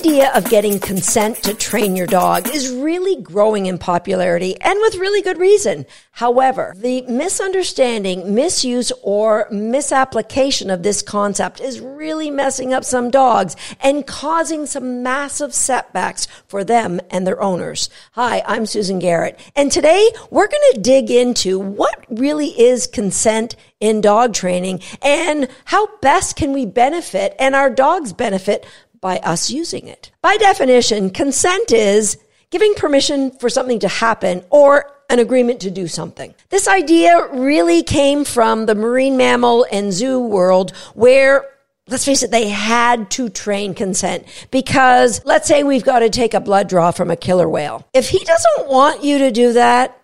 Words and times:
idea 0.00 0.32
of 0.34 0.48
getting 0.48 0.80
consent 0.80 1.36
to 1.42 1.52
train 1.52 1.94
your 1.94 2.06
dog 2.06 2.48
is 2.48 2.72
really 2.72 3.20
growing 3.20 3.66
in 3.66 3.76
popularity 3.76 4.58
and 4.62 4.78
with 4.80 4.94
really 4.94 5.20
good 5.20 5.36
reason. 5.36 5.84
However, 6.12 6.72
the 6.74 7.02
misunderstanding, 7.02 8.34
misuse, 8.34 8.92
or 9.02 9.46
misapplication 9.50 10.70
of 10.70 10.82
this 10.82 11.02
concept 11.02 11.60
is 11.60 11.80
really 11.80 12.30
messing 12.30 12.72
up 12.72 12.82
some 12.82 13.10
dogs 13.10 13.56
and 13.78 14.06
causing 14.06 14.64
some 14.64 15.02
massive 15.02 15.52
setbacks 15.52 16.26
for 16.48 16.64
them 16.64 17.02
and 17.10 17.26
their 17.26 17.42
owners. 17.42 17.90
Hi, 18.12 18.42
I'm 18.46 18.64
Susan 18.64 19.00
Garrett, 19.00 19.38
and 19.54 19.70
today 19.70 20.10
we're 20.30 20.48
going 20.48 20.72
to 20.72 20.80
dig 20.80 21.10
into 21.10 21.58
what 21.58 22.06
really 22.08 22.58
is 22.58 22.86
consent 22.86 23.54
in 23.80 24.00
dog 24.00 24.32
training 24.32 24.80
and 25.02 25.48
how 25.66 25.88
best 25.98 26.36
can 26.36 26.52
we 26.52 26.64
benefit 26.64 27.34
and 27.38 27.54
our 27.54 27.70
dogs 27.70 28.12
benefit 28.12 28.66
by 29.00 29.18
us 29.18 29.50
using 29.50 29.86
it. 29.86 30.10
By 30.22 30.36
definition, 30.36 31.10
consent 31.10 31.72
is 31.72 32.18
giving 32.50 32.74
permission 32.74 33.30
for 33.32 33.48
something 33.48 33.78
to 33.80 33.88
happen 33.88 34.44
or 34.50 34.92
an 35.08 35.18
agreement 35.18 35.60
to 35.60 35.70
do 35.70 35.88
something. 35.88 36.34
This 36.50 36.68
idea 36.68 37.28
really 37.32 37.82
came 37.82 38.24
from 38.24 38.66
the 38.66 38.74
marine 38.74 39.16
mammal 39.16 39.66
and 39.72 39.92
zoo 39.92 40.20
world 40.20 40.70
where 40.94 41.44
let's 41.88 42.04
face 42.04 42.22
it, 42.22 42.30
they 42.30 42.48
had 42.48 43.10
to 43.10 43.28
train 43.28 43.74
consent 43.74 44.24
because 44.50 45.20
let's 45.24 45.48
say 45.48 45.64
we've 45.64 45.84
got 45.84 46.00
to 46.00 46.10
take 46.10 46.34
a 46.34 46.40
blood 46.40 46.68
draw 46.68 46.92
from 46.92 47.10
a 47.10 47.16
killer 47.16 47.48
whale. 47.48 47.86
If 47.92 48.08
he 48.08 48.18
doesn't 48.20 48.68
want 48.68 49.02
you 49.02 49.18
to 49.18 49.32
do 49.32 49.54
that, 49.54 50.00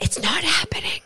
it's 0.00 0.20
not 0.20 0.42
happening. 0.42 1.00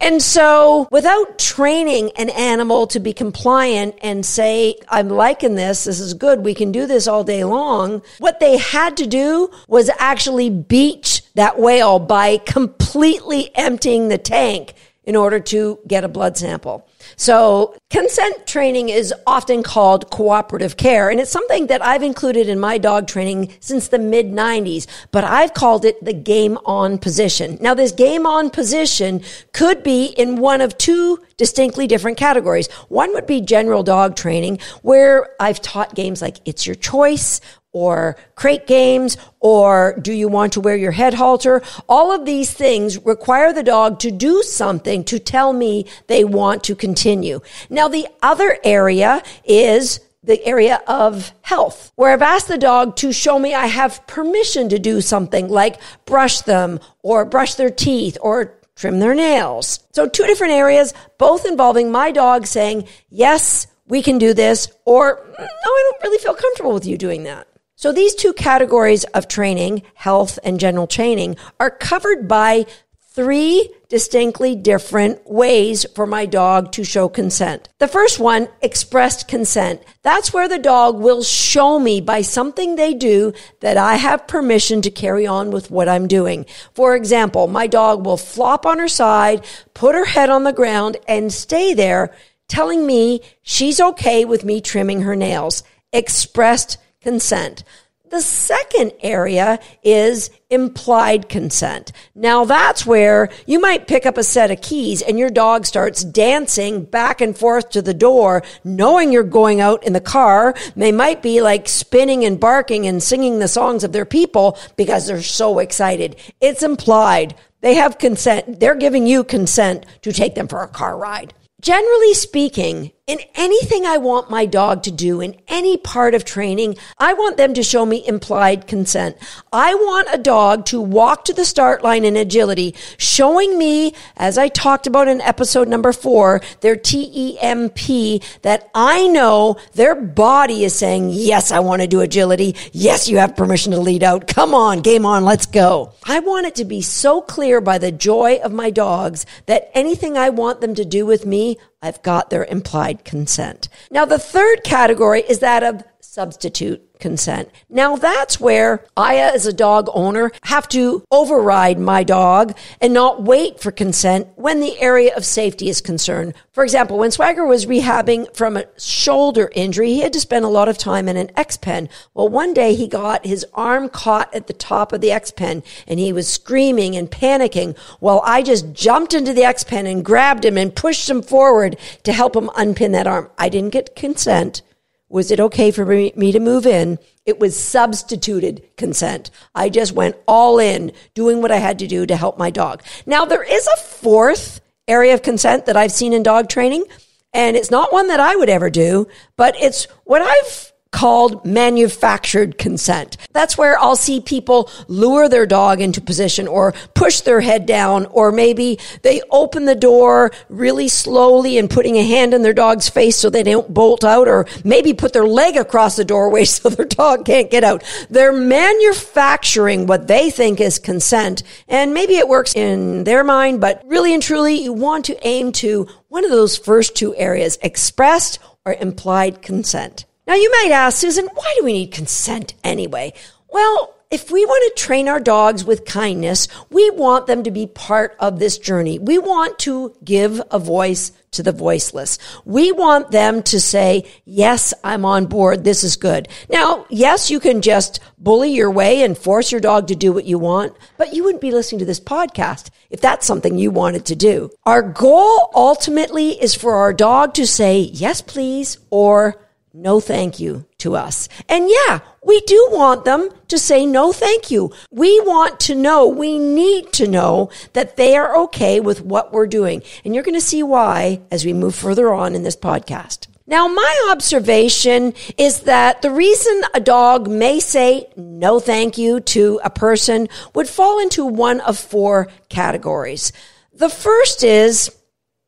And 0.00 0.22
so 0.22 0.88
without 0.90 1.38
training 1.38 2.10
an 2.16 2.30
animal 2.30 2.86
to 2.88 3.00
be 3.00 3.12
compliant 3.12 3.96
and 4.02 4.24
say, 4.24 4.76
I'm 4.88 5.08
liking 5.08 5.54
this, 5.54 5.84
this 5.84 6.00
is 6.00 6.14
good, 6.14 6.44
we 6.44 6.54
can 6.54 6.72
do 6.72 6.86
this 6.86 7.06
all 7.06 7.24
day 7.24 7.44
long, 7.44 8.02
what 8.18 8.40
they 8.40 8.58
had 8.58 8.96
to 8.98 9.06
do 9.06 9.50
was 9.68 9.90
actually 9.98 10.50
beach 10.50 11.22
that 11.34 11.58
whale 11.58 11.98
by 11.98 12.38
completely 12.38 13.50
emptying 13.56 14.08
the 14.08 14.18
tank 14.18 14.74
in 15.04 15.16
order 15.16 15.40
to 15.40 15.78
get 15.86 16.04
a 16.04 16.08
blood 16.08 16.36
sample. 16.36 16.88
So 17.16 17.74
consent 17.90 18.46
training 18.46 18.88
is 18.88 19.12
often 19.26 19.62
called 19.62 20.10
cooperative 20.10 20.76
care, 20.76 21.10
and 21.10 21.20
it's 21.20 21.30
something 21.30 21.66
that 21.66 21.84
I've 21.84 22.02
included 22.02 22.48
in 22.48 22.60
my 22.60 22.78
dog 22.78 23.08
training 23.08 23.52
since 23.60 23.88
the 23.88 23.98
mid 23.98 24.26
90s, 24.26 24.86
but 25.10 25.24
I've 25.24 25.54
called 25.54 25.84
it 25.84 26.02
the 26.04 26.12
game 26.12 26.58
on 26.64 26.98
position. 26.98 27.58
Now, 27.60 27.74
this 27.74 27.92
game 27.92 28.26
on 28.26 28.50
position 28.50 29.22
could 29.52 29.82
be 29.82 30.06
in 30.06 30.36
one 30.36 30.60
of 30.60 30.78
two 30.78 31.18
distinctly 31.36 31.86
different 31.88 32.16
categories. 32.16 32.70
One 32.88 33.12
would 33.14 33.26
be 33.26 33.40
general 33.40 33.82
dog 33.82 34.14
training, 34.14 34.60
where 34.82 35.30
I've 35.40 35.60
taught 35.60 35.94
games 35.94 36.22
like 36.22 36.36
It's 36.44 36.66
Your 36.66 36.76
Choice 36.76 37.40
or 37.72 38.16
crate 38.34 38.66
games 38.66 39.16
or 39.40 39.98
do 40.00 40.12
you 40.12 40.28
want 40.28 40.52
to 40.52 40.60
wear 40.60 40.76
your 40.76 40.92
head 40.92 41.14
halter? 41.14 41.62
All 41.88 42.12
of 42.12 42.24
these 42.24 42.52
things 42.52 42.98
require 43.04 43.52
the 43.52 43.62
dog 43.62 43.98
to 44.00 44.10
do 44.10 44.42
something 44.42 45.04
to 45.04 45.18
tell 45.18 45.52
me 45.52 45.86
they 46.06 46.24
want 46.24 46.64
to 46.64 46.74
continue. 46.74 47.40
Now, 47.70 47.88
the 47.88 48.06
other 48.22 48.58
area 48.62 49.22
is 49.44 50.00
the 50.24 50.44
area 50.46 50.80
of 50.86 51.32
health, 51.42 51.90
where 51.96 52.12
I've 52.12 52.22
asked 52.22 52.46
the 52.46 52.58
dog 52.58 52.94
to 52.96 53.12
show 53.12 53.38
me 53.38 53.54
I 53.54 53.66
have 53.66 54.06
permission 54.06 54.68
to 54.68 54.78
do 54.78 55.00
something 55.00 55.48
like 55.48 55.80
brush 56.04 56.42
them 56.42 56.78
or 57.02 57.24
brush 57.24 57.56
their 57.56 57.70
teeth 57.70 58.16
or 58.20 58.54
trim 58.76 59.00
their 59.00 59.14
nails. 59.14 59.80
So 59.92 60.08
two 60.08 60.26
different 60.26 60.52
areas, 60.52 60.94
both 61.18 61.44
involving 61.44 61.90
my 61.90 62.12
dog 62.12 62.46
saying, 62.46 62.86
yes, 63.10 63.66
we 63.88 64.00
can 64.00 64.18
do 64.18 64.32
this, 64.32 64.72
or 64.84 65.20
no, 65.38 65.44
I 65.44 65.90
don't 65.90 66.02
really 66.04 66.22
feel 66.22 66.34
comfortable 66.34 66.72
with 66.72 66.86
you 66.86 66.96
doing 66.96 67.24
that. 67.24 67.48
So 67.82 67.90
these 67.90 68.14
two 68.14 68.32
categories 68.32 69.02
of 69.06 69.26
training, 69.26 69.82
health 69.94 70.38
and 70.44 70.60
general 70.60 70.86
training, 70.86 71.34
are 71.58 71.68
covered 71.68 72.28
by 72.28 72.66
three 73.08 73.74
distinctly 73.88 74.54
different 74.54 75.28
ways 75.28 75.84
for 75.96 76.06
my 76.06 76.24
dog 76.24 76.70
to 76.74 76.84
show 76.84 77.08
consent. 77.08 77.68
The 77.80 77.88
first 77.88 78.20
one, 78.20 78.46
expressed 78.60 79.26
consent. 79.26 79.82
That's 80.02 80.32
where 80.32 80.46
the 80.46 80.60
dog 80.60 81.00
will 81.00 81.24
show 81.24 81.80
me 81.80 82.00
by 82.00 82.22
something 82.22 82.76
they 82.76 82.94
do 82.94 83.32
that 83.58 83.76
I 83.76 83.96
have 83.96 84.28
permission 84.28 84.80
to 84.82 84.90
carry 84.92 85.26
on 85.26 85.50
with 85.50 85.68
what 85.68 85.88
I'm 85.88 86.06
doing. 86.06 86.46
For 86.74 86.94
example, 86.94 87.48
my 87.48 87.66
dog 87.66 88.06
will 88.06 88.16
flop 88.16 88.64
on 88.64 88.78
her 88.78 88.86
side, 88.86 89.44
put 89.74 89.96
her 89.96 90.04
head 90.04 90.30
on 90.30 90.44
the 90.44 90.52
ground 90.52 90.98
and 91.08 91.32
stay 91.32 91.74
there 91.74 92.14
telling 92.46 92.86
me 92.86 93.22
she's 93.42 93.80
okay 93.80 94.24
with 94.24 94.44
me 94.44 94.60
trimming 94.60 95.00
her 95.00 95.16
nails. 95.16 95.64
Expressed 95.92 96.78
consent. 97.02 97.64
The 98.12 98.20
second 98.20 98.92
area 99.00 99.58
is 99.82 100.28
implied 100.50 101.30
consent. 101.30 101.92
Now 102.14 102.44
that's 102.44 102.84
where 102.84 103.30
you 103.46 103.58
might 103.58 103.86
pick 103.86 104.04
up 104.04 104.18
a 104.18 104.22
set 104.22 104.50
of 104.50 104.60
keys 104.60 105.00
and 105.00 105.18
your 105.18 105.30
dog 105.30 105.64
starts 105.64 106.04
dancing 106.04 106.84
back 106.84 107.22
and 107.22 107.34
forth 107.34 107.70
to 107.70 107.80
the 107.80 107.94
door, 107.94 108.42
knowing 108.64 109.12
you're 109.12 109.22
going 109.22 109.62
out 109.62 109.82
in 109.84 109.94
the 109.94 110.00
car. 110.00 110.54
They 110.76 110.92
might 110.92 111.22
be 111.22 111.40
like 111.40 111.70
spinning 111.70 112.22
and 112.26 112.38
barking 112.38 112.86
and 112.86 113.02
singing 113.02 113.38
the 113.38 113.48
songs 113.48 113.82
of 113.82 113.92
their 113.92 114.04
people 114.04 114.58
because 114.76 115.06
they're 115.06 115.22
so 115.22 115.58
excited. 115.58 116.16
It's 116.38 116.62
implied. 116.62 117.34
They 117.62 117.76
have 117.76 117.96
consent. 117.96 118.60
They're 118.60 118.74
giving 118.74 119.06
you 119.06 119.24
consent 119.24 119.86
to 120.02 120.12
take 120.12 120.34
them 120.34 120.48
for 120.48 120.62
a 120.62 120.68
car 120.68 120.98
ride. 120.98 121.32
Generally 121.62 122.14
speaking, 122.14 122.92
in 123.12 123.20
anything 123.34 123.84
I 123.84 123.98
want 123.98 124.30
my 124.30 124.46
dog 124.46 124.82
to 124.84 124.90
do 124.90 125.20
in 125.20 125.36
any 125.46 125.76
part 125.76 126.14
of 126.14 126.24
training, 126.24 126.76
I 126.96 127.12
want 127.12 127.36
them 127.36 127.52
to 127.52 127.62
show 127.62 127.84
me 127.84 128.06
implied 128.06 128.66
consent. 128.66 129.18
I 129.52 129.74
want 129.74 130.08
a 130.10 130.16
dog 130.16 130.64
to 130.66 130.80
walk 130.80 131.26
to 131.26 131.34
the 131.34 131.44
start 131.44 131.84
line 131.84 132.06
in 132.06 132.16
agility, 132.16 132.74
showing 132.96 133.58
me, 133.58 133.94
as 134.16 134.38
I 134.38 134.48
talked 134.48 134.86
about 134.86 135.08
in 135.08 135.20
episode 135.20 135.68
number 135.68 135.92
four, 135.92 136.40
their 136.62 136.74
TEMP, 136.74 138.22
that 138.40 138.70
I 138.74 139.06
know 139.08 139.56
their 139.74 139.94
body 139.94 140.64
is 140.64 140.74
saying, 140.74 141.10
yes, 141.10 141.52
I 141.52 141.58
want 141.58 141.82
to 141.82 141.88
do 141.88 142.00
agility. 142.00 142.56
Yes, 142.72 143.10
you 143.10 143.18
have 143.18 143.36
permission 143.36 143.72
to 143.72 143.78
lead 143.78 144.02
out. 144.02 144.26
Come 144.26 144.54
on, 144.54 144.80
game 144.80 145.04
on, 145.04 145.26
let's 145.26 145.44
go. 145.44 145.92
I 146.04 146.20
want 146.20 146.46
it 146.46 146.54
to 146.54 146.64
be 146.64 146.80
so 146.80 147.20
clear 147.20 147.60
by 147.60 147.76
the 147.76 147.92
joy 147.92 148.40
of 148.42 148.52
my 148.52 148.70
dogs 148.70 149.26
that 149.44 149.70
anything 149.74 150.16
I 150.16 150.30
want 150.30 150.62
them 150.62 150.74
to 150.76 150.84
do 150.86 151.04
with 151.04 151.26
me, 151.26 151.58
I've 151.82 152.02
got 152.02 152.30
their 152.30 152.44
implied 152.44 153.04
consent. 153.04 153.68
Now, 153.90 154.04
the 154.04 154.18
third 154.18 154.62
category 154.62 155.22
is 155.22 155.40
that 155.40 155.62
of 155.62 155.82
substitute 156.00 156.80
consent. 157.02 157.50
Now 157.68 157.96
that's 157.96 158.40
where 158.40 158.86
I, 158.96 159.16
as 159.16 159.44
a 159.44 159.52
dog 159.52 159.88
owner, 159.92 160.30
have 160.44 160.68
to 160.68 161.04
override 161.10 161.80
my 161.80 162.04
dog 162.04 162.56
and 162.80 162.94
not 162.94 163.24
wait 163.24 163.60
for 163.60 163.72
consent 163.72 164.28
when 164.36 164.60
the 164.60 164.80
area 164.80 165.14
of 165.16 165.24
safety 165.26 165.68
is 165.68 165.80
concerned. 165.80 166.32
For 166.52 166.62
example, 166.62 166.98
when 166.98 167.10
Swagger 167.10 167.44
was 167.44 167.66
rehabbing 167.66 168.34
from 168.36 168.56
a 168.56 168.66
shoulder 168.78 169.50
injury, 169.52 169.88
he 169.88 170.02
had 170.02 170.12
to 170.12 170.20
spend 170.20 170.44
a 170.44 170.48
lot 170.48 170.68
of 170.68 170.78
time 170.78 171.08
in 171.08 171.16
an 171.16 171.32
X 171.36 171.56
pen. 171.56 171.88
Well, 172.14 172.28
one 172.28 172.54
day 172.54 172.74
he 172.76 172.86
got 172.86 173.26
his 173.26 173.44
arm 173.52 173.88
caught 173.88 174.32
at 174.32 174.46
the 174.46 174.52
top 174.52 174.92
of 174.92 175.00
the 175.00 175.10
X 175.10 175.32
pen 175.32 175.64
and 175.88 175.98
he 175.98 176.12
was 176.12 176.28
screaming 176.28 176.94
and 176.94 177.10
panicking. 177.10 177.76
Well, 178.00 178.22
I 178.24 178.42
just 178.42 178.72
jumped 178.72 179.12
into 179.12 179.32
the 179.32 179.42
X 179.42 179.64
pen 179.64 179.86
and 179.86 180.04
grabbed 180.04 180.44
him 180.44 180.56
and 180.56 180.72
pushed 180.72 181.10
him 181.10 181.20
forward 181.20 181.76
to 182.04 182.12
help 182.12 182.36
him 182.36 182.48
unpin 182.56 182.92
that 182.92 183.08
arm. 183.08 183.28
I 183.38 183.48
didn't 183.48 183.70
get 183.72 183.96
consent. 183.96 184.62
Was 185.12 185.30
it 185.30 185.40
okay 185.40 185.70
for 185.70 185.84
me 185.84 186.32
to 186.32 186.40
move 186.40 186.64
in? 186.64 186.98
It 187.26 187.38
was 187.38 187.54
substituted 187.58 188.62
consent. 188.78 189.30
I 189.54 189.68
just 189.68 189.92
went 189.92 190.16
all 190.26 190.58
in 190.58 190.90
doing 191.12 191.42
what 191.42 191.52
I 191.52 191.58
had 191.58 191.78
to 191.80 191.86
do 191.86 192.06
to 192.06 192.16
help 192.16 192.38
my 192.38 192.48
dog. 192.48 192.82
Now, 193.04 193.26
there 193.26 193.42
is 193.42 193.66
a 193.66 193.82
fourth 193.82 194.62
area 194.88 195.12
of 195.12 195.20
consent 195.20 195.66
that 195.66 195.76
I've 195.76 195.92
seen 195.92 196.14
in 196.14 196.22
dog 196.22 196.48
training, 196.48 196.86
and 197.34 197.58
it's 197.58 197.70
not 197.70 197.92
one 197.92 198.08
that 198.08 198.20
I 198.20 198.36
would 198.36 198.48
ever 198.48 198.70
do, 198.70 199.06
but 199.36 199.54
it's 199.60 199.84
what 200.04 200.22
I've 200.22 200.71
called 200.92 201.44
manufactured 201.44 202.58
consent. 202.58 203.16
That's 203.32 203.58
where 203.58 203.78
I'll 203.78 203.96
see 203.96 204.20
people 204.20 204.70
lure 204.86 205.28
their 205.28 205.46
dog 205.46 205.80
into 205.80 206.00
position 206.00 206.46
or 206.46 206.74
push 206.94 207.22
their 207.22 207.40
head 207.40 207.66
down, 207.66 208.06
or 208.06 208.30
maybe 208.30 208.78
they 209.02 209.22
open 209.30 209.64
the 209.64 209.74
door 209.74 210.30
really 210.48 210.88
slowly 210.88 211.58
and 211.58 211.68
putting 211.68 211.96
a 211.96 212.04
hand 212.04 212.34
in 212.34 212.42
their 212.42 212.52
dog's 212.52 212.88
face 212.88 213.16
so 213.16 213.30
they 213.30 213.42
don't 213.42 213.72
bolt 213.72 214.04
out, 214.04 214.28
or 214.28 214.46
maybe 214.64 214.92
put 214.92 215.12
their 215.12 215.26
leg 215.26 215.56
across 215.56 215.96
the 215.96 216.04
doorway 216.04 216.44
so 216.52 216.68
their 216.68 216.86
dog 216.86 217.24
can't 217.24 217.50
get 217.50 217.64
out. 217.64 217.82
They're 218.10 218.32
manufacturing 218.32 219.86
what 219.86 220.06
they 220.06 220.30
think 220.30 220.60
is 220.60 220.78
consent, 220.78 221.42
and 221.68 221.94
maybe 221.94 222.16
it 222.16 222.28
works 222.28 222.54
in 222.54 223.04
their 223.04 223.24
mind, 223.24 223.60
but 223.60 223.82
really 223.86 224.12
and 224.14 224.22
truly, 224.22 224.62
you 224.62 224.72
want 224.72 225.06
to 225.06 225.26
aim 225.26 225.52
to 225.52 225.88
one 226.08 226.24
of 226.24 226.30
those 226.30 226.58
first 226.58 226.94
two 226.94 227.16
areas, 227.16 227.58
expressed 227.62 228.38
or 228.66 228.74
implied 228.74 229.40
consent. 229.40 230.04
Now, 230.26 230.34
you 230.34 230.50
might 230.50 230.70
ask, 230.70 230.98
Susan, 230.98 231.28
why 231.34 231.54
do 231.58 231.64
we 231.64 231.72
need 231.72 231.92
consent 231.92 232.54
anyway? 232.62 233.12
Well, 233.48 233.94
if 234.10 234.30
we 234.30 234.44
want 234.44 234.76
to 234.76 234.82
train 234.82 235.08
our 235.08 235.18
dogs 235.18 235.64
with 235.64 235.86
kindness, 235.86 236.46
we 236.70 236.90
want 236.90 237.26
them 237.26 237.42
to 237.44 237.50
be 237.50 237.66
part 237.66 238.14
of 238.20 238.38
this 238.38 238.58
journey. 238.58 238.98
We 238.98 239.18
want 239.18 239.58
to 239.60 239.96
give 240.04 240.40
a 240.50 240.58
voice 240.58 241.12
to 241.32 241.42
the 241.42 241.50
voiceless. 241.50 242.18
We 242.44 242.72
want 242.72 243.10
them 243.10 243.42
to 243.44 243.58
say, 243.58 244.04
yes, 244.26 244.74
I'm 244.84 245.06
on 245.06 245.26
board. 245.26 245.64
This 245.64 245.82
is 245.82 245.96
good. 245.96 246.28
Now, 246.50 246.84
yes, 246.90 247.30
you 247.30 247.40
can 247.40 247.62
just 247.62 248.00
bully 248.18 248.52
your 248.52 248.70
way 248.70 249.02
and 249.02 249.16
force 249.16 249.50
your 249.50 249.62
dog 249.62 249.88
to 249.88 249.96
do 249.96 250.12
what 250.12 250.26
you 250.26 250.38
want, 250.38 250.76
but 250.98 251.14
you 251.14 251.24
wouldn't 251.24 251.40
be 251.40 251.50
listening 251.50 251.78
to 251.78 251.86
this 251.86 252.00
podcast 252.00 252.68
if 252.90 253.00
that's 253.00 253.26
something 253.26 253.56
you 253.56 253.70
wanted 253.70 254.04
to 254.06 254.14
do. 254.14 254.50
Our 254.66 254.82
goal 254.82 255.50
ultimately 255.54 256.40
is 256.40 256.54
for 256.54 256.74
our 256.74 256.92
dog 256.92 257.32
to 257.34 257.46
say, 257.46 257.80
yes, 257.80 258.20
please, 258.20 258.76
or 258.90 259.41
no 259.74 260.00
thank 260.00 260.38
you 260.38 260.66
to 260.78 260.96
us. 260.96 261.28
And 261.48 261.68
yeah, 261.68 262.00
we 262.22 262.40
do 262.42 262.68
want 262.70 263.04
them 263.04 263.30
to 263.48 263.58
say 263.58 263.86
no 263.86 264.12
thank 264.12 264.50
you. 264.50 264.72
We 264.90 265.20
want 265.20 265.60
to 265.60 265.74
know, 265.74 266.06
we 266.06 266.38
need 266.38 266.92
to 266.94 267.08
know 267.08 267.50
that 267.72 267.96
they 267.96 268.16
are 268.16 268.36
okay 268.44 268.80
with 268.80 269.00
what 269.02 269.32
we're 269.32 269.46
doing. 269.46 269.82
And 270.04 270.14
you're 270.14 270.24
going 270.24 270.34
to 270.34 270.40
see 270.40 270.62
why 270.62 271.20
as 271.30 271.44
we 271.44 271.52
move 271.52 271.74
further 271.74 272.12
on 272.12 272.34
in 272.34 272.42
this 272.42 272.56
podcast. 272.56 273.28
Now, 273.46 273.66
my 273.66 274.08
observation 274.10 275.14
is 275.36 275.60
that 275.60 276.00
the 276.00 276.10
reason 276.10 276.62
a 276.74 276.80
dog 276.80 277.28
may 277.28 277.58
say 277.60 278.06
no 278.16 278.60
thank 278.60 278.96
you 278.98 279.20
to 279.20 279.60
a 279.64 279.70
person 279.70 280.28
would 280.54 280.68
fall 280.68 281.00
into 281.00 281.26
one 281.26 281.60
of 281.60 281.76
four 281.76 282.28
categories. 282.48 283.32
The 283.74 283.88
first 283.88 284.44
is 284.44 284.96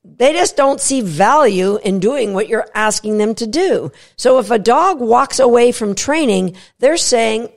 they 0.05 0.33
just 0.33 0.57
don't 0.57 0.81
see 0.81 1.01
value 1.01 1.79
in 1.79 1.99
doing 1.99 2.35
what 2.35 2.49
you're 2.49 2.69
asking 2.75 3.19
them 3.19 3.35
to 3.37 3.47
do. 3.47 3.91
So 4.17 4.39
if 4.39 4.51
a 4.51 4.59
dog 4.59 5.01
walks 5.01 5.39
away 5.39 5.73
from 5.73 5.95
training, 5.95 6.57
they're 6.79 6.99
saying, 6.99 7.49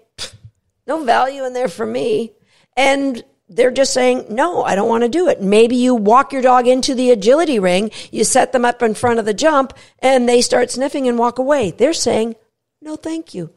no 0.88 1.04
value 1.04 1.46
in 1.46 1.54
there 1.54 1.68
for 1.68 1.86
me. 1.86 2.32
And 2.78 3.22
they're 3.50 3.72
just 3.72 3.94
saying, 3.94 4.28
no, 4.30 4.64
I 4.64 4.76
don't 4.76 4.90
want 4.90 5.04
to 5.04 5.10
do 5.10 5.28
it. 5.28 5.42
Maybe 5.42 5.76
you 5.76 5.94
walk 5.94 6.32
your 6.32 6.42
dog 6.42 6.68
into 6.68 6.96
the 6.96 7.12
agility 7.12 7.60
ring, 7.60 7.92
you 8.12 8.24
set 8.24 8.54
them 8.54 8.66
up 8.66 8.82
in 8.82 8.94
front 8.94 9.20
of 9.20 9.26
the 9.26 9.34
jump, 9.34 9.74
and 10.00 10.28
they 10.28 10.42
start 10.42 10.72
sniffing 10.72 11.08
and 11.08 11.18
walk 11.18 11.40
away. 11.40 11.72
They're 11.72 11.94
saying, 11.94 12.36
no, 12.82 12.96
thank 12.96 13.34
you. 13.34 13.52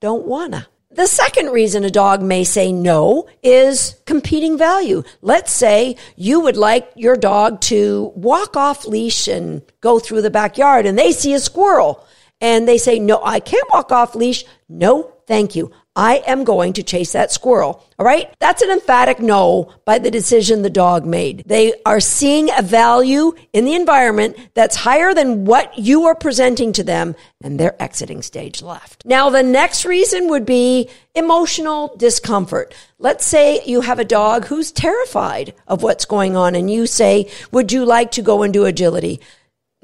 Don't 0.00 0.26
wanna. 0.26 0.68
The 0.94 1.08
second 1.08 1.50
reason 1.50 1.82
a 1.82 1.90
dog 1.90 2.22
may 2.22 2.44
say 2.44 2.72
no 2.72 3.28
is 3.42 3.96
competing 4.06 4.56
value. 4.56 5.02
Let's 5.22 5.52
say 5.52 5.96
you 6.14 6.38
would 6.38 6.56
like 6.56 6.88
your 6.94 7.16
dog 7.16 7.60
to 7.62 8.12
walk 8.14 8.56
off 8.56 8.86
leash 8.86 9.26
and 9.26 9.62
go 9.80 9.98
through 9.98 10.22
the 10.22 10.30
backyard 10.30 10.86
and 10.86 10.96
they 10.96 11.10
see 11.10 11.34
a 11.34 11.40
squirrel 11.40 12.06
and 12.40 12.68
they 12.68 12.78
say, 12.78 13.00
no, 13.00 13.20
I 13.24 13.40
can't 13.40 13.68
walk 13.72 13.90
off 13.90 14.14
leash. 14.14 14.44
No, 14.68 15.13
thank 15.26 15.54
you. 15.54 15.72
I 15.96 16.24
am 16.26 16.42
going 16.42 16.72
to 16.72 16.82
chase 16.82 17.12
that 17.12 17.30
squirrel. 17.30 17.84
All 17.98 18.06
right. 18.06 18.34
That's 18.40 18.62
an 18.62 18.70
emphatic 18.70 19.20
no 19.20 19.72
by 19.84 20.00
the 20.00 20.10
decision 20.10 20.62
the 20.62 20.70
dog 20.70 21.06
made. 21.06 21.44
They 21.46 21.72
are 21.86 22.00
seeing 22.00 22.50
a 22.50 22.62
value 22.62 23.32
in 23.52 23.64
the 23.64 23.74
environment 23.74 24.36
that's 24.54 24.74
higher 24.74 25.14
than 25.14 25.44
what 25.44 25.78
you 25.78 26.06
are 26.06 26.16
presenting 26.16 26.72
to 26.72 26.82
them 26.82 27.14
and 27.42 27.60
they're 27.60 27.80
exiting 27.80 28.22
stage 28.22 28.60
left. 28.60 29.04
Now, 29.06 29.30
the 29.30 29.44
next 29.44 29.84
reason 29.84 30.28
would 30.30 30.44
be 30.44 30.90
emotional 31.14 31.94
discomfort. 31.96 32.74
Let's 32.98 33.24
say 33.24 33.62
you 33.64 33.82
have 33.82 34.00
a 34.00 34.04
dog 34.04 34.46
who's 34.46 34.72
terrified 34.72 35.54
of 35.68 35.84
what's 35.84 36.06
going 36.06 36.36
on 36.36 36.56
and 36.56 36.68
you 36.68 36.88
say, 36.88 37.30
would 37.52 37.70
you 37.70 37.84
like 37.84 38.10
to 38.12 38.22
go 38.22 38.42
and 38.42 38.52
do 38.52 38.64
agility? 38.64 39.20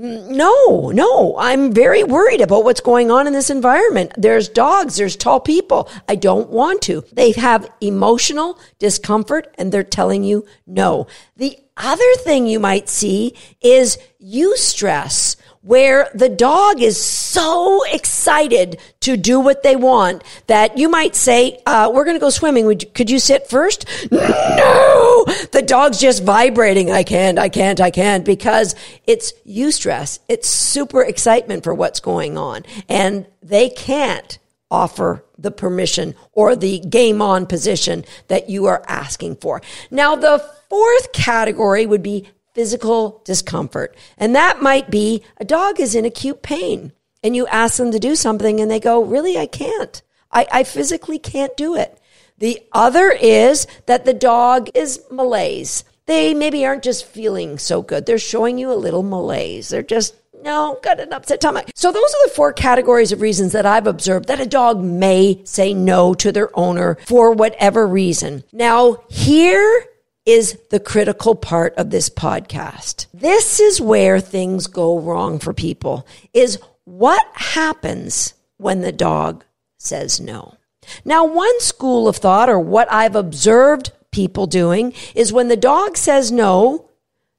No, 0.02 0.90
no, 0.94 1.36
I'm 1.36 1.74
very 1.74 2.04
worried 2.04 2.40
about 2.40 2.64
what's 2.64 2.80
going 2.80 3.10
on 3.10 3.26
in 3.26 3.34
this 3.34 3.50
environment. 3.50 4.12
There's 4.16 4.48
dogs, 4.48 4.96
there's 4.96 5.14
tall 5.14 5.40
people. 5.40 5.90
I 6.08 6.14
don't 6.14 6.48
want 6.48 6.80
to. 6.82 7.04
They 7.12 7.32
have 7.32 7.70
emotional 7.82 8.58
discomfort 8.78 9.54
and 9.58 9.70
they're 9.70 9.84
telling 9.84 10.24
you 10.24 10.46
no. 10.66 11.06
The 11.36 11.58
other 11.76 12.14
thing 12.20 12.46
you 12.46 12.58
might 12.58 12.88
see 12.88 13.34
is 13.60 13.98
eustress 14.24 15.36
where 15.60 16.08
the 16.14 16.30
dog 16.30 16.80
is 16.80 16.98
so 17.30 17.82
excited 17.92 18.80
to 19.00 19.16
do 19.16 19.40
what 19.40 19.62
they 19.62 19.76
want 19.76 20.24
that 20.46 20.76
you 20.76 20.88
might 20.88 21.14
say, 21.14 21.60
uh, 21.66 21.90
we're 21.92 22.04
going 22.04 22.16
to 22.16 22.20
go 22.20 22.30
swimming. 22.30 22.66
Would, 22.66 22.92
could 22.94 23.10
you 23.10 23.18
sit 23.18 23.48
first? 23.48 23.86
No! 24.10 25.24
The 25.52 25.62
dog's 25.66 25.98
just 25.98 26.22
vibrating. 26.22 26.90
I 26.90 27.02
can't, 27.02 27.38
I 27.38 27.48
can't, 27.48 27.80
I 27.80 27.90
can't 27.90 28.24
because 28.24 28.74
it's 29.06 29.32
eustress. 29.46 30.18
It's 30.28 30.48
super 30.48 31.02
excitement 31.02 31.64
for 31.64 31.74
what's 31.74 32.00
going 32.00 32.36
on 32.36 32.64
and 32.88 33.26
they 33.42 33.68
can't 33.68 34.38
offer 34.70 35.24
the 35.38 35.50
permission 35.50 36.14
or 36.32 36.54
the 36.54 36.78
game 36.80 37.20
on 37.20 37.46
position 37.46 38.04
that 38.28 38.48
you 38.48 38.66
are 38.66 38.84
asking 38.86 39.36
for. 39.36 39.60
Now, 39.90 40.16
the 40.16 40.38
fourth 40.68 41.12
category 41.12 41.86
would 41.86 42.02
be 42.02 42.28
physical 42.54 43.22
discomfort. 43.24 43.96
And 44.18 44.34
that 44.34 44.62
might 44.62 44.90
be 44.90 45.22
a 45.38 45.44
dog 45.44 45.80
is 45.80 45.94
in 45.94 46.04
acute 46.04 46.42
pain 46.42 46.92
and 47.22 47.36
you 47.36 47.46
ask 47.48 47.76
them 47.76 47.92
to 47.92 47.98
do 47.98 48.14
something 48.14 48.60
and 48.60 48.70
they 48.70 48.80
go, 48.80 49.02
really, 49.02 49.38
I 49.38 49.46
can't. 49.46 50.02
I, 50.32 50.46
I 50.52 50.64
physically 50.64 51.18
can't 51.18 51.56
do 51.56 51.74
it. 51.74 51.98
The 52.38 52.62
other 52.72 53.10
is 53.10 53.66
that 53.86 54.04
the 54.04 54.14
dog 54.14 54.70
is 54.74 55.04
malaise. 55.10 55.84
They 56.06 56.32
maybe 56.34 56.64
aren't 56.64 56.82
just 56.82 57.04
feeling 57.04 57.58
so 57.58 57.82
good. 57.82 58.06
They're 58.06 58.18
showing 58.18 58.58
you 58.58 58.72
a 58.72 58.74
little 58.74 59.02
malaise. 59.02 59.68
They're 59.68 59.82
just 59.82 60.14
no, 60.42 60.78
got 60.82 61.00
an 61.00 61.12
upset 61.12 61.40
stomach. 61.40 61.70
So 61.74 61.92
those 61.92 62.02
are 62.02 62.28
the 62.28 62.32
four 62.34 62.52
categories 62.52 63.12
of 63.12 63.20
reasons 63.20 63.52
that 63.52 63.66
I've 63.66 63.86
observed 63.86 64.28
that 64.28 64.40
a 64.40 64.46
dog 64.46 64.82
may 64.82 65.42
say 65.44 65.74
no 65.74 66.14
to 66.14 66.32
their 66.32 66.56
owner 66.58 66.96
for 67.06 67.32
whatever 67.32 67.86
reason. 67.86 68.44
Now, 68.52 69.04
here 69.10 69.86
is 70.26 70.58
the 70.70 70.80
critical 70.80 71.34
part 71.34 71.74
of 71.76 71.90
this 71.90 72.08
podcast. 72.08 73.06
This 73.12 73.60
is 73.60 73.80
where 73.80 74.20
things 74.20 74.66
go 74.66 74.98
wrong 74.98 75.38
for 75.38 75.52
people 75.52 76.06
is 76.32 76.58
what 76.90 77.24
happens 77.34 78.34
when 78.56 78.80
the 78.80 78.90
dog 78.90 79.44
says 79.78 80.20
no. 80.20 80.56
Now, 81.04 81.24
one 81.24 81.60
school 81.60 82.08
of 82.08 82.16
thought 82.16 82.48
or 82.48 82.58
what 82.58 82.92
I've 82.92 83.14
observed 83.14 83.92
people 84.10 84.48
doing 84.48 84.92
is 85.14 85.32
when 85.32 85.46
the 85.46 85.56
dog 85.56 85.96
says 85.96 86.32
no, 86.32 86.90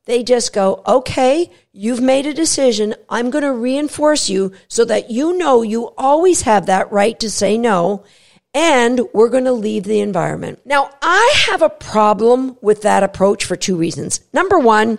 they 0.05 0.23
just 0.23 0.53
go, 0.53 0.81
okay, 0.87 1.51
you've 1.73 1.99
made 1.99 2.25
a 2.25 2.33
decision. 2.33 2.95
I'm 3.09 3.29
going 3.29 3.43
to 3.43 3.51
reinforce 3.51 4.29
you 4.29 4.53
so 4.69 4.85
that 4.85 5.11
you 5.11 5.37
know 5.37 5.63
you 5.63 5.93
always 5.97 6.43
have 6.43 6.67
that 6.67 6.89
right 6.89 7.19
to 7.19 7.29
say 7.29 7.57
no 7.57 8.05
and 8.53 9.01
we're 9.13 9.29
going 9.29 9.45
to 9.45 9.51
leave 9.51 9.83
the 9.83 9.99
environment. 9.99 10.61
Now, 10.65 10.91
I 11.01 11.33
have 11.49 11.61
a 11.61 11.69
problem 11.69 12.57
with 12.61 12.83
that 12.83 13.03
approach 13.03 13.43
for 13.43 13.57
two 13.57 13.75
reasons. 13.75 14.21
Number 14.31 14.57
one, 14.57 14.97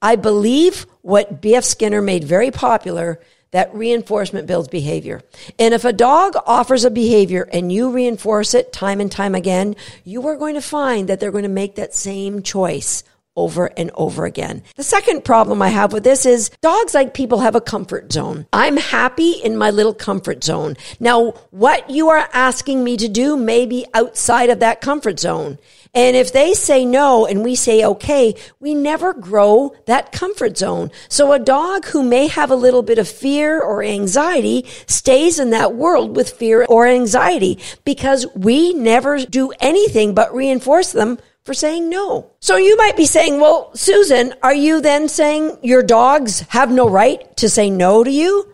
I 0.00 0.16
believe 0.16 0.86
what 1.02 1.40
B.F. 1.40 1.62
Skinner 1.62 2.02
made 2.02 2.24
very 2.24 2.50
popular 2.50 3.20
that 3.52 3.74
reinforcement 3.74 4.46
builds 4.46 4.68
behavior. 4.68 5.22
And 5.58 5.72
if 5.72 5.84
a 5.84 5.92
dog 5.92 6.36
offers 6.46 6.84
a 6.84 6.90
behavior 6.90 7.48
and 7.52 7.70
you 7.70 7.90
reinforce 7.90 8.54
it 8.54 8.72
time 8.72 9.00
and 9.00 9.12
time 9.12 9.34
again, 9.34 9.76
you 10.04 10.26
are 10.26 10.36
going 10.36 10.54
to 10.54 10.60
find 10.60 11.08
that 11.08 11.20
they're 11.20 11.30
going 11.30 11.42
to 11.44 11.48
make 11.48 11.76
that 11.76 11.94
same 11.94 12.42
choice 12.42 13.04
over 13.36 13.66
and 13.78 13.90
over 13.94 14.26
again. 14.26 14.62
The 14.76 14.82
second 14.82 15.24
problem 15.24 15.62
I 15.62 15.68
have 15.68 15.92
with 15.92 16.04
this 16.04 16.26
is 16.26 16.50
dogs 16.60 16.94
like 16.94 17.14
people 17.14 17.40
have 17.40 17.54
a 17.54 17.60
comfort 17.60 18.12
zone. 18.12 18.46
I'm 18.52 18.76
happy 18.76 19.32
in 19.32 19.56
my 19.56 19.70
little 19.70 19.94
comfort 19.94 20.44
zone. 20.44 20.76
Now, 21.00 21.32
what 21.50 21.88
you 21.88 22.10
are 22.10 22.28
asking 22.32 22.84
me 22.84 22.96
to 22.98 23.08
do 23.08 23.36
may 23.36 23.64
be 23.64 23.86
outside 23.94 24.50
of 24.50 24.60
that 24.60 24.80
comfort 24.80 25.18
zone. 25.18 25.58
And 25.94 26.16
if 26.16 26.32
they 26.32 26.54
say 26.54 26.86
no 26.86 27.26
and 27.26 27.44
we 27.44 27.54
say 27.54 27.84
okay, 27.84 28.34
we 28.60 28.74
never 28.74 29.12
grow 29.12 29.74
that 29.86 30.10
comfort 30.10 30.56
zone. 30.56 30.90
So 31.08 31.32
a 31.32 31.38
dog 31.38 31.84
who 31.86 32.02
may 32.02 32.28
have 32.28 32.50
a 32.50 32.56
little 32.56 32.82
bit 32.82 32.98
of 32.98 33.08
fear 33.08 33.60
or 33.60 33.82
anxiety 33.82 34.64
stays 34.86 35.38
in 35.38 35.50
that 35.50 35.74
world 35.74 36.16
with 36.16 36.30
fear 36.30 36.64
or 36.66 36.86
anxiety 36.86 37.58
because 37.84 38.26
we 38.34 38.72
never 38.72 39.18
do 39.26 39.52
anything 39.60 40.14
but 40.14 40.34
reinforce 40.34 40.92
them 40.92 41.18
for 41.44 41.52
saying 41.52 41.90
no. 41.90 42.30
So 42.40 42.56
you 42.56 42.76
might 42.76 42.96
be 42.96 43.04
saying, 43.04 43.40
well, 43.40 43.74
Susan, 43.74 44.32
are 44.42 44.54
you 44.54 44.80
then 44.80 45.08
saying 45.08 45.58
your 45.62 45.82
dogs 45.82 46.40
have 46.48 46.70
no 46.70 46.88
right 46.88 47.36
to 47.36 47.50
say 47.50 47.68
no 47.68 48.02
to 48.02 48.10
you? 48.10 48.50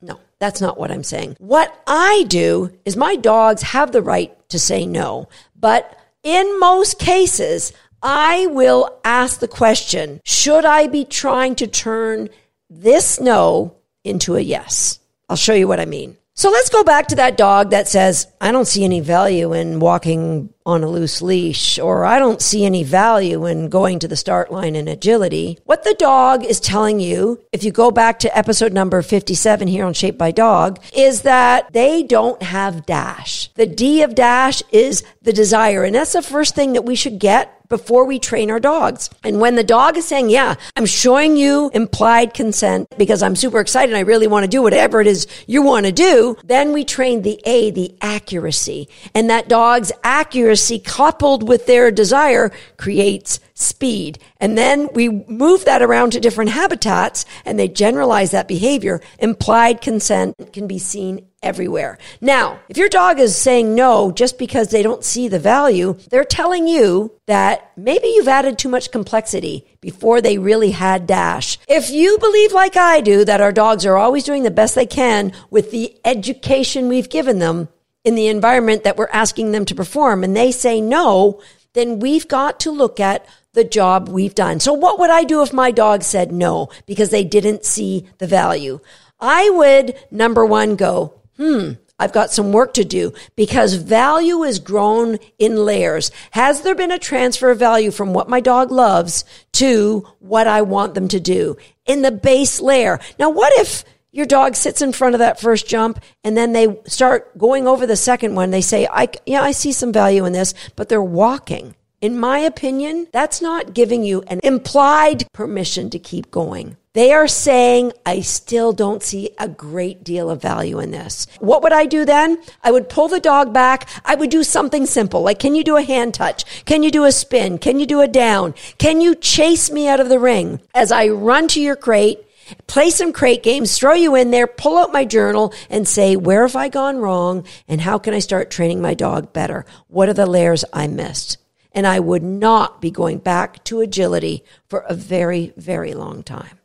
No, 0.00 0.18
that's 0.40 0.60
not 0.60 0.78
what 0.78 0.90
I'm 0.90 1.04
saying. 1.04 1.36
What 1.38 1.78
I 1.86 2.24
do 2.26 2.76
is 2.84 2.96
my 2.96 3.16
dogs 3.16 3.62
have 3.62 3.92
the 3.92 4.02
right 4.02 4.36
to 4.48 4.58
say 4.58 4.86
no, 4.86 5.28
but 5.54 5.96
in 6.26 6.58
most 6.58 6.98
cases, 6.98 7.72
I 8.02 8.46
will 8.46 8.98
ask 9.04 9.38
the 9.38 9.46
question, 9.46 10.20
should 10.24 10.64
I 10.64 10.88
be 10.88 11.04
trying 11.04 11.54
to 11.54 11.68
turn 11.68 12.30
this 12.68 13.20
no 13.20 13.76
into 14.02 14.34
a 14.34 14.40
yes? 14.40 14.98
I'll 15.28 15.36
show 15.36 15.54
you 15.54 15.68
what 15.68 15.78
I 15.78 15.84
mean. 15.84 16.16
So 16.38 16.50
let's 16.50 16.68
go 16.68 16.84
back 16.84 17.08
to 17.08 17.14
that 17.14 17.38
dog 17.38 17.70
that 17.70 17.88
says, 17.88 18.26
I 18.42 18.52
don't 18.52 18.68
see 18.68 18.84
any 18.84 19.00
value 19.00 19.54
in 19.54 19.80
walking 19.80 20.50
on 20.66 20.84
a 20.84 20.86
loose 20.86 21.22
leash, 21.22 21.78
or 21.78 22.04
I 22.04 22.18
don't 22.18 22.42
see 22.42 22.66
any 22.66 22.82
value 22.84 23.46
in 23.46 23.70
going 23.70 24.00
to 24.00 24.08
the 24.08 24.16
start 24.16 24.52
line 24.52 24.76
in 24.76 24.86
agility. 24.86 25.58
What 25.64 25.84
the 25.84 25.94
dog 25.94 26.44
is 26.44 26.60
telling 26.60 27.00
you, 27.00 27.42
if 27.52 27.64
you 27.64 27.72
go 27.72 27.90
back 27.90 28.18
to 28.18 28.36
episode 28.36 28.74
number 28.74 29.00
57 29.00 29.66
here 29.66 29.86
on 29.86 29.94
Shaped 29.94 30.18
by 30.18 30.30
Dog, 30.30 30.78
is 30.92 31.22
that 31.22 31.72
they 31.72 32.02
don't 32.02 32.42
have 32.42 32.84
dash. 32.84 33.48
The 33.54 33.66
D 33.66 34.02
of 34.02 34.14
dash 34.14 34.62
is 34.70 35.04
the 35.22 35.32
desire. 35.32 35.84
And 35.84 35.94
that's 35.94 36.12
the 36.12 36.20
first 36.20 36.54
thing 36.54 36.74
that 36.74 36.84
we 36.84 36.96
should 36.96 37.18
get 37.18 37.55
before 37.68 38.04
we 38.04 38.18
train 38.18 38.50
our 38.50 38.60
dogs. 38.60 39.10
And 39.24 39.40
when 39.40 39.56
the 39.56 39.64
dog 39.64 39.96
is 39.96 40.06
saying, 40.06 40.30
yeah, 40.30 40.54
I'm 40.76 40.86
showing 40.86 41.36
you 41.36 41.70
implied 41.74 42.34
consent 42.34 42.88
because 42.96 43.22
I'm 43.22 43.36
super 43.36 43.60
excited 43.60 43.94
I 43.94 44.00
really 44.00 44.26
want 44.26 44.44
to 44.44 44.48
do 44.48 44.62
whatever 44.62 45.00
it 45.00 45.06
is 45.06 45.26
you 45.46 45.62
want 45.62 45.86
to 45.86 45.92
do, 45.92 46.36
then 46.44 46.72
we 46.72 46.84
train 46.84 47.22
the 47.22 47.40
A, 47.44 47.70
the 47.70 47.96
accuracy. 48.00 48.88
And 49.14 49.30
that 49.30 49.48
dog's 49.48 49.92
accuracy 50.04 50.78
coupled 50.78 51.48
with 51.48 51.66
their 51.66 51.90
desire 51.90 52.50
creates 52.76 53.40
speed. 53.54 54.18
And 54.38 54.56
then 54.56 54.88
we 54.92 55.08
move 55.08 55.64
that 55.64 55.82
around 55.82 56.12
to 56.12 56.20
different 56.20 56.50
habitats 56.50 57.24
and 57.44 57.58
they 57.58 57.68
generalize 57.68 58.30
that 58.32 58.48
behavior. 58.48 59.00
Implied 59.18 59.80
consent 59.80 60.34
can 60.52 60.66
be 60.66 60.78
seen 60.78 61.26
everywhere. 61.46 61.98
Now, 62.20 62.60
if 62.68 62.76
your 62.76 62.88
dog 62.88 63.18
is 63.18 63.36
saying 63.36 63.74
no 63.74 64.10
just 64.10 64.38
because 64.38 64.68
they 64.68 64.82
don't 64.82 65.04
see 65.04 65.28
the 65.28 65.38
value, 65.38 65.96
they're 66.10 66.24
telling 66.24 66.68
you 66.68 67.12
that 67.26 67.72
maybe 67.76 68.08
you've 68.08 68.28
added 68.28 68.58
too 68.58 68.68
much 68.68 68.90
complexity 68.90 69.66
before 69.80 70.20
they 70.20 70.38
really 70.38 70.72
had 70.72 71.06
dash. 71.06 71.58
If 71.68 71.90
you 71.90 72.18
believe 72.18 72.52
like 72.52 72.76
I 72.76 73.00
do 73.00 73.24
that 73.24 73.40
our 73.40 73.52
dogs 73.52 73.86
are 73.86 73.96
always 73.96 74.24
doing 74.24 74.42
the 74.42 74.50
best 74.50 74.74
they 74.74 74.86
can 74.86 75.32
with 75.50 75.70
the 75.70 75.96
education 76.04 76.88
we've 76.88 77.08
given 77.08 77.38
them, 77.38 77.68
in 78.06 78.14
the 78.14 78.28
environment 78.28 78.84
that 78.84 78.96
we're 78.96 79.08
asking 79.12 79.50
them 79.50 79.64
to 79.64 79.74
perform 79.74 80.22
and 80.22 80.36
they 80.36 80.52
say 80.52 80.80
no, 80.80 81.42
then 81.72 81.98
we've 81.98 82.28
got 82.28 82.60
to 82.60 82.70
look 82.70 83.00
at 83.00 83.26
the 83.52 83.64
job 83.64 84.08
we've 84.08 84.34
done. 84.34 84.60
So 84.60 84.72
what 84.72 85.00
would 85.00 85.10
I 85.10 85.24
do 85.24 85.42
if 85.42 85.52
my 85.52 85.72
dog 85.72 86.04
said 86.04 86.30
no 86.30 86.68
because 86.86 87.10
they 87.10 87.24
didn't 87.24 87.64
see 87.64 88.06
the 88.18 88.28
value? 88.28 88.78
I 89.18 89.50
would, 89.50 89.96
number 90.12 90.46
one, 90.46 90.76
go, 90.76 91.20
hmm, 91.36 91.72
I've 91.98 92.12
got 92.12 92.30
some 92.30 92.52
work 92.52 92.74
to 92.74 92.84
do 92.84 93.14
because 93.36 93.74
value 93.74 94.42
is 94.42 94.58
grown 94.58 95.18
in 95.38 95.56
layers. 95.56 96.10
Has 96.32 96.60
there 96.60 96.74
been 96.74 96.90
a 96.90 96.98
transfer 96.98 97.50
of 97.50 97.58
value 97.58 97.90
from 97.90 98.12
what 98.12 98.28
my 98.28 98.40
dog 98.40 98.70
loves 98.70 99.24
to 99.54 100.06
what 100.18 100.46
I 100.46 100.62
want 100.62 100.94
them 100.94 101.08
to 101.08 101.20
do 101.20 101.56
in 101.86 102.02
the 102.02 102.12
base 102.12 102.60
layer? 102.60 103.00
Now, 103.18 103.30
what 103.30 103.52
if 103.58 103.84
your 104.12 104.26
dog 104.26 104.56
sits 104.56 104.82
in 104.82 104.92
front 104.92 105.14
of 105.14 105.20
that 105.20 105.40
first 105.40 105.66
jump 105.66 106.02
and 106.22 106.36
then 106.36 106.52
they 106.52 106.78
start 106.86 107.36
going 107.38 107.66
over 107.66 107.86
the 107.86 107.96
second 107.96 108.34
one? 108.34 108.50
They 108.50 108.60
say, 108.60 108.86
I, 108.90 109.08
yeah, 109.24 109.40
I 109.40 109.52
see 109.52 109.72
some 109.72 109.92
value 109.92 110.26
in 110.26 110.34
this, 110.34 110.52
but 110.74 110.90
they're 110.90 111.02
walking. 111.02 111.76
In 112.02 112.20
my 112.20 112.40
opinion, 112.40 113.06
that's 113.10 113.40
not 113.40 113.72
giving 113.72 114.04
you 114.04 114.22
an 114.26 114.40
implied 114.44 115.24
permission 115.32 115.88
to 115.90 115.98
keep 115.98 116.30
going. 116.30 116.76
They 116.96 117.12
are 117.12 117.28
saying, 117.28 117.92
I 118.06 118.22
still 118.22 118.72
don't 118.72 119.02
see 119.02 119.28
a 119.36 119.48
great 119.48 120.02
deal 120.02 120.30
of 120.30 120.40
value 120.40 120.78
in 120.78 120.92
this. 120.92 121.26
What 121.40 121.62
would 121.62 121.74
I 121.74 121.84
do 121.84 122.06
then? 122.06 122.38
I 122.64 122.70
would 122.70 122.88
pull 122.88 123.08
the 123.08 123.20
dog 123.20 123.52
back. 123.52 123.86
I 124.02 124.14
would 124.14 124.30
do 124.30 124.42
something 124.42 124.86
simple. 124.86 125.20
Like, 125.20 125.38
can 125.38 125.54
you 125.54 125.62
do 125.62 125.76
a 125.76 125.82
hand 125.82 126.14
touch? 126.14 126.64
Can 126.64 126.82
you 126.82 126.90
do 126.90 127.04
a 127.04 127.12
spin? 127.12 127.58
Can 127.58 127.78
you 127.78 127.84
do 127.84 128.00
a 128.00 128.08
down? 128.08 128.54
Can 128.78 129.02
you 129.02 129.14
chase 129.14 129.70
me 129.70 129.86
out 129.86 130.00
of 130.00 130.08
the 130.08 130.18
ring 130.18 130.58
as 130.74 130.90
I 130.90 131.08
run 131.08 131.48
to 131.48 131.60
your 131.60 131.76
crate? 131.76 132.18
Play 132.66 132.88
some 132.88 133.12
crate 133.12 133.42
games, 133.42 133.76
throw 133.76 133.92
you 133.92 134.14
in 134.14 134.30
there, 134.30 134.46
pull 134.46 134.78
out 134.78 134.90
my 134.90 135.04
journal 135.04 135.52
and 135.68 135.86
say, 135.86 136.16
where 136.16 136.46
have 136.46 136.56
I 136.56 136.70
gone 136.70 136.96
wrong? 136.96 137.44
And 137.68 137.82
how 137.82 137.98
can 137.98 138.14
I 138.14 138.20
start 138.20 138.50
training 138.50 138.80
my 138.80 138.94
dog 138.94 139.34
better? 139.34 139.66
What 139.88 140.08
are 140.08 140.14
the 140.14 140.24
layers 140.24 140.64
I 140.72 140.86
missed? 140.86 141.36
and 141.72 141.86
I 141.86 142.00
would 142.00 142.22
not 142.22 142.80
be 142.80 142.90
going 142.90 143.18
back 143.18 143.62
to 143.64 143.82
agility 143.82 144.42
for 144.66 144.80
a 144.88 144.94
very, 144.94 145.52
very 145.58 145.92
long 145.92 146.22
time. 146.22 146.55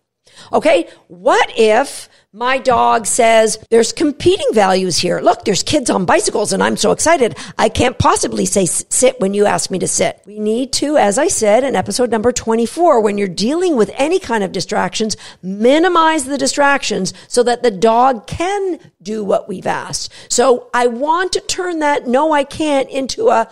Okay, 0.54 0.90
what 1.08 1.52
if 1.58 2.10
my 2.34 2.58
dog 2.58 3.06
says 3.06 3.58
there's 3.70 3.92
competing 3.92 4.48
values 4.54 4.98
here? 4.98 5.20
Look, 5.20 5.44
there's 5.44 5.64
kids 5.64 5.90
on 5.90 6.06
bicycles 6.06 6.54
and 6.54 6.64
I'm 6.64 6.78
so 6.78 6.92
excited. 6.92 7.38
I 7.58 7.68
can't 7.70 7.98
possibly 7.98 8.46
say 8.46 8.66
sit 8.66 9.20
when 9.20 9.34
you 9.34 9.46
ask 9.46 9.70
me 9.70 9.80
to 9.80 9.88
sit. 9.88 10.22
We 10.26 10.40
need 10.40 10.72
to, 10.74 10.98
as 10.98 11.18
I 11.18 11.28
said 11.28 11.64
in 11.64 11.76
episode 11.76 12.10
number 12.10 12.32
24, 12.32 13.02
when 13.02 13.18
you're 13.18 13.28
dealing 13.28 13.76
with 13.76 13.92
any 13.96 14.20
kind 14.20 14.44
of 14.44 14.52
distractions, 14.52 15.18
minimize 15.44 16.26
the 16.26 16.38
distractions 16.38 17.14
so 17.28 17.44
that 17.44 17.64
the 17.64 17.72
dog 17.72 18.28
can 18.28 18.80
do 19.02 19.24
what 19.24 19.50
we've 19.50 19.68
asked. 19.68 20.12
So 20.30 20.70
I 20.74 20.88
want 20.88 21.34
to 21.34 21.42
turn 21.42 21.80
that 21.80 22.08
no, 22.08 22.32
I 22.32 22.44
can't 22.44 22.90
into 22.90 23.30
a, 23.30 23.50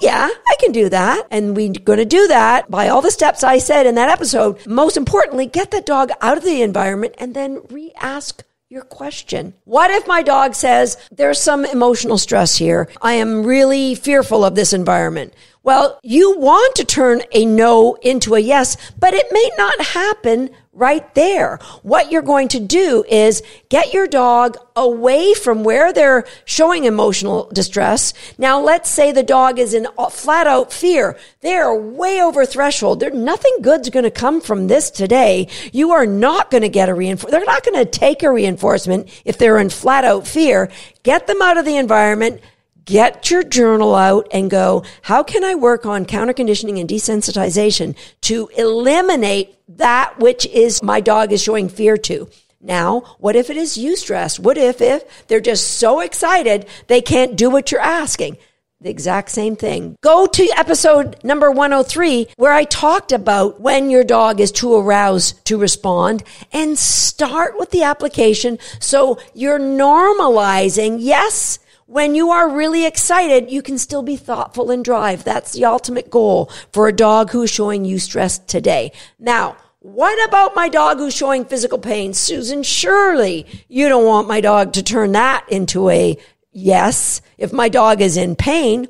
yeah, 0.00 0.28
I 0.28 0.54
can 0.58 0.72
do 0.72 0.88
that. 0.88 1.26
And 1.30 1.56
we're 1.56 1.72
going 1.72 1.98
to 1.98 2.04
do 2.04 2.28
that 2.28 2.70
by 2.70 2.88
all 2.88 3.02
the 3.02 3.10
steps 3.10 3.44
I 3.44 3.58
said 3.58 3.86
in 3.86 3.94
that 3.96 4.08
episode. 4.08 4.66
Most 4.66 4.96
importantly, 4.96 5.46
get 5.46 5.70
the 5.70 5.80
dog 5.80 6.10
out 6.20 6.38
of 6.38 6.44
the 6.44 6.62
environment 6.62 7.14
and 7.18 7.34
then 7.34 7.60
re 7.70 7.92
ask 7.96 8.42
your 8.68 8.82
question. 8.82 9.52
What 9.64 9.90
if 9.90 10.06
my 10.06 10.22
dog 10.22 10.54
says, 10.54 10.96
there's 11.10 11.38
some 11.38 11.66
emotional 11.66 12.16
stress 12.16 12.56
here. 12.56 12.88
I 13.02 13.14
am 13.14 13.44
really 13.44 13.94
fearful 13.94 14.46
of 14.46 14.54
this 14.54 14.72
environment. 14.72 15.34
Well, 15.62 16.00
you 16.02 16.38
want 16.38 16.74
to 16.76 16.84
turn 16.86 17.22
a 17.32 17.44
no 17.44 17.94
into 18.02 18.34
a 18.34 18.40
yes, 18.40 18.78
but 18.98 19.12
it 19.12 19.26
may 19.30 19.50
not 19.58 19.78
happen 19.80 20.50
right 20.72 21.14
there. 21.14 21.58
What 21.82 22.10
you're 22.10 22.22
going 22.22 22.48
to 22.48 22.60
do 22.60 23.04
is 23.06 23.42
get 23.68 23.92
your 23.92 24.06
dog 24.06 24.56
away 24.74 25.34
from 25.34 25.64
where 25.64 25.92
they're 25.92 26.24
showing 26.46 26.84
emotional 26.84 27.50
distress. 27.52 28.14
Now, 28.38 28.58
let's 28.58 28.88
say 28.88 29.12
the 29.12 29.22
dog 29.22 29.58
is 29.58 29.74
in 29.74 29.86
flat 30.10 30.46
out 30.46 30.72
fear. 30.72 31.18
They're 31.42 31.74
way 31.74 32.22
over 32.22 32.46
threshold. 32.46 33.00
There, 33.00 33.10
nothing 33.10 33.58
good's 33.60 33.90
going 33.90 34.04
to 34.04 34.10
come 34.10 34.40
from 34.40 34.68
this 34.68 34.90
today. 34.90 35.48
You 35.72 35.90
are 35.90 36.06
not 36.06 36.50
going 36.50 36.62
to 36.62 36.70
get 36.70 36.88
a 36.88 36.94
reinforcement. 36.94 37.32
They're 37.32 37.54
not 37.54 37.64
going 37.64 37.84
to 37.84 37.90
take 37.90 38.22
a 38.22 38.32
reinforcement 38.32 39.10
if 39.26 39.36
they're 39.36 39.58
in 39.58 39.68
flat 39.68 40.04
out 40.04 40.26
fear. 40.26 40.70
Get 41.02 41.26
them 41.26 41.42
out 41.42 41.58
of 41.58 41.66
the 41.66 41.76
environment 41.76 42.40
get 42.84 43.30
your 43.30 43.42
journal 43.42 43.94
out 43.94 44.28
and 44.32 44.50
go, 44.50 44.84
how 45.02 45.22
can 45.22 45.44
I 45.44 45.54
work 45.54 45.86
on 45.86 46.04
counter 46.04 46.32
conditioning 46.32 46.78
and 46.78 46.88
desensitization 46.88 47.96
to 48.22 48.48
eliminate 48.56 49.58
that 49.76 50.18
which 50.18 50.46
is 50.46 50.82
my 50.82 51.00
dog 51.00 51.32
is 51.32 51.42
showing 51.42 51.68
fear 51.68 51.96
to? 51.98 52.28
Now, 52.60 53.00
what 53.18 53.34
if 53.34 53.50
it 53.50 53.56
is 53.56 53.76
eustress? 53.76 54.38
What 54.38 54.56
if, 54.56 54.80
if 54.80 55.26
they're 55.26 55.40
just 55.40 55.78
so 55.78 56.00
excited 56.00 56.66
they 56.86 57.00
can't 57.00 57.36
do 57.36 57.50
what 57.50 57.72
you're 57.72 57.80
asking? 57.80 58.38
The 58.80 58.90
exact 58.90 59.30
same 59.30 59.54
thing. 59.54 59.96
Go 60.00 60.26
to 60.26 60.52
episode 60.56 61.16
number 61.22 61.50
103 61.52 62.28
where 62.36 62.52
I 62.52 62.64
talked 62.64 63.12
about 63.12 63.60
when 63.60 63.90
your 63.90 64.02
dog 64.02 64.40
is 64.40 64.50
too 64.50 64.74
aroused 64.74 65.44
to 65.46 65.56
respond 65.56 66.24
and 66.52 66.76
start 66.76 67.56
with 67.58 67.70
the 67.70 67.84
application. 67.84 68.58
So 68.80 69.20
you're 69.34 69.60
normalizing. 69.60 70.96
Yes, 70.98 71.60
when 71.92 72.14
you 72.14 72.30
are 72.30 72.48
really 72.48 72.86
excited, 72.86 73.50
you 73.50 73.60
can 73.60 73.76
still 73.76 74.02
be 74.02 74.16
thoughtful 74.16 74.70
and 74.70 74.82
drive. 74.82 75.24
That's 75.24 75.52
the 75.52 75.66
ultimate 75.66 76.08
goal 76.08 76.50
for 76.72 76.88
a 76.88 76.92
dog 76.92 77.30
who's 77.30 77.50
showing 77.50 77.84
you 77.84 77.98
stress 77.98 78.38
today. 78.38 78.92
Now, 79.18 79.58
what 79.80 80.26
about 80.26 80.56
my 80.56 80.70
dog 80.70 80.96
who's 80.96 81.14
showing 81.14 81.44
physical 81.44 81.78
pain? 81.78 82.14
Susan, 82.14 82.62
surely 82.62 83.46
you 83.68 83.90
don't 83.90 84.06
want 84.06 84.26
my 84.26 84.40
dog 84.40 84.72
to 84.72 84.82
turn 84.82 85.12
that 85.12 85.44
into 85.50 85.90
a 85.90 86.16
yes. 86.50 87.20
If 87.36 87.52
my 87.52 87.68
dog 87.68 88.00
is 88.00 88.16
in 88.16 88.36
pain, 88.36 88.88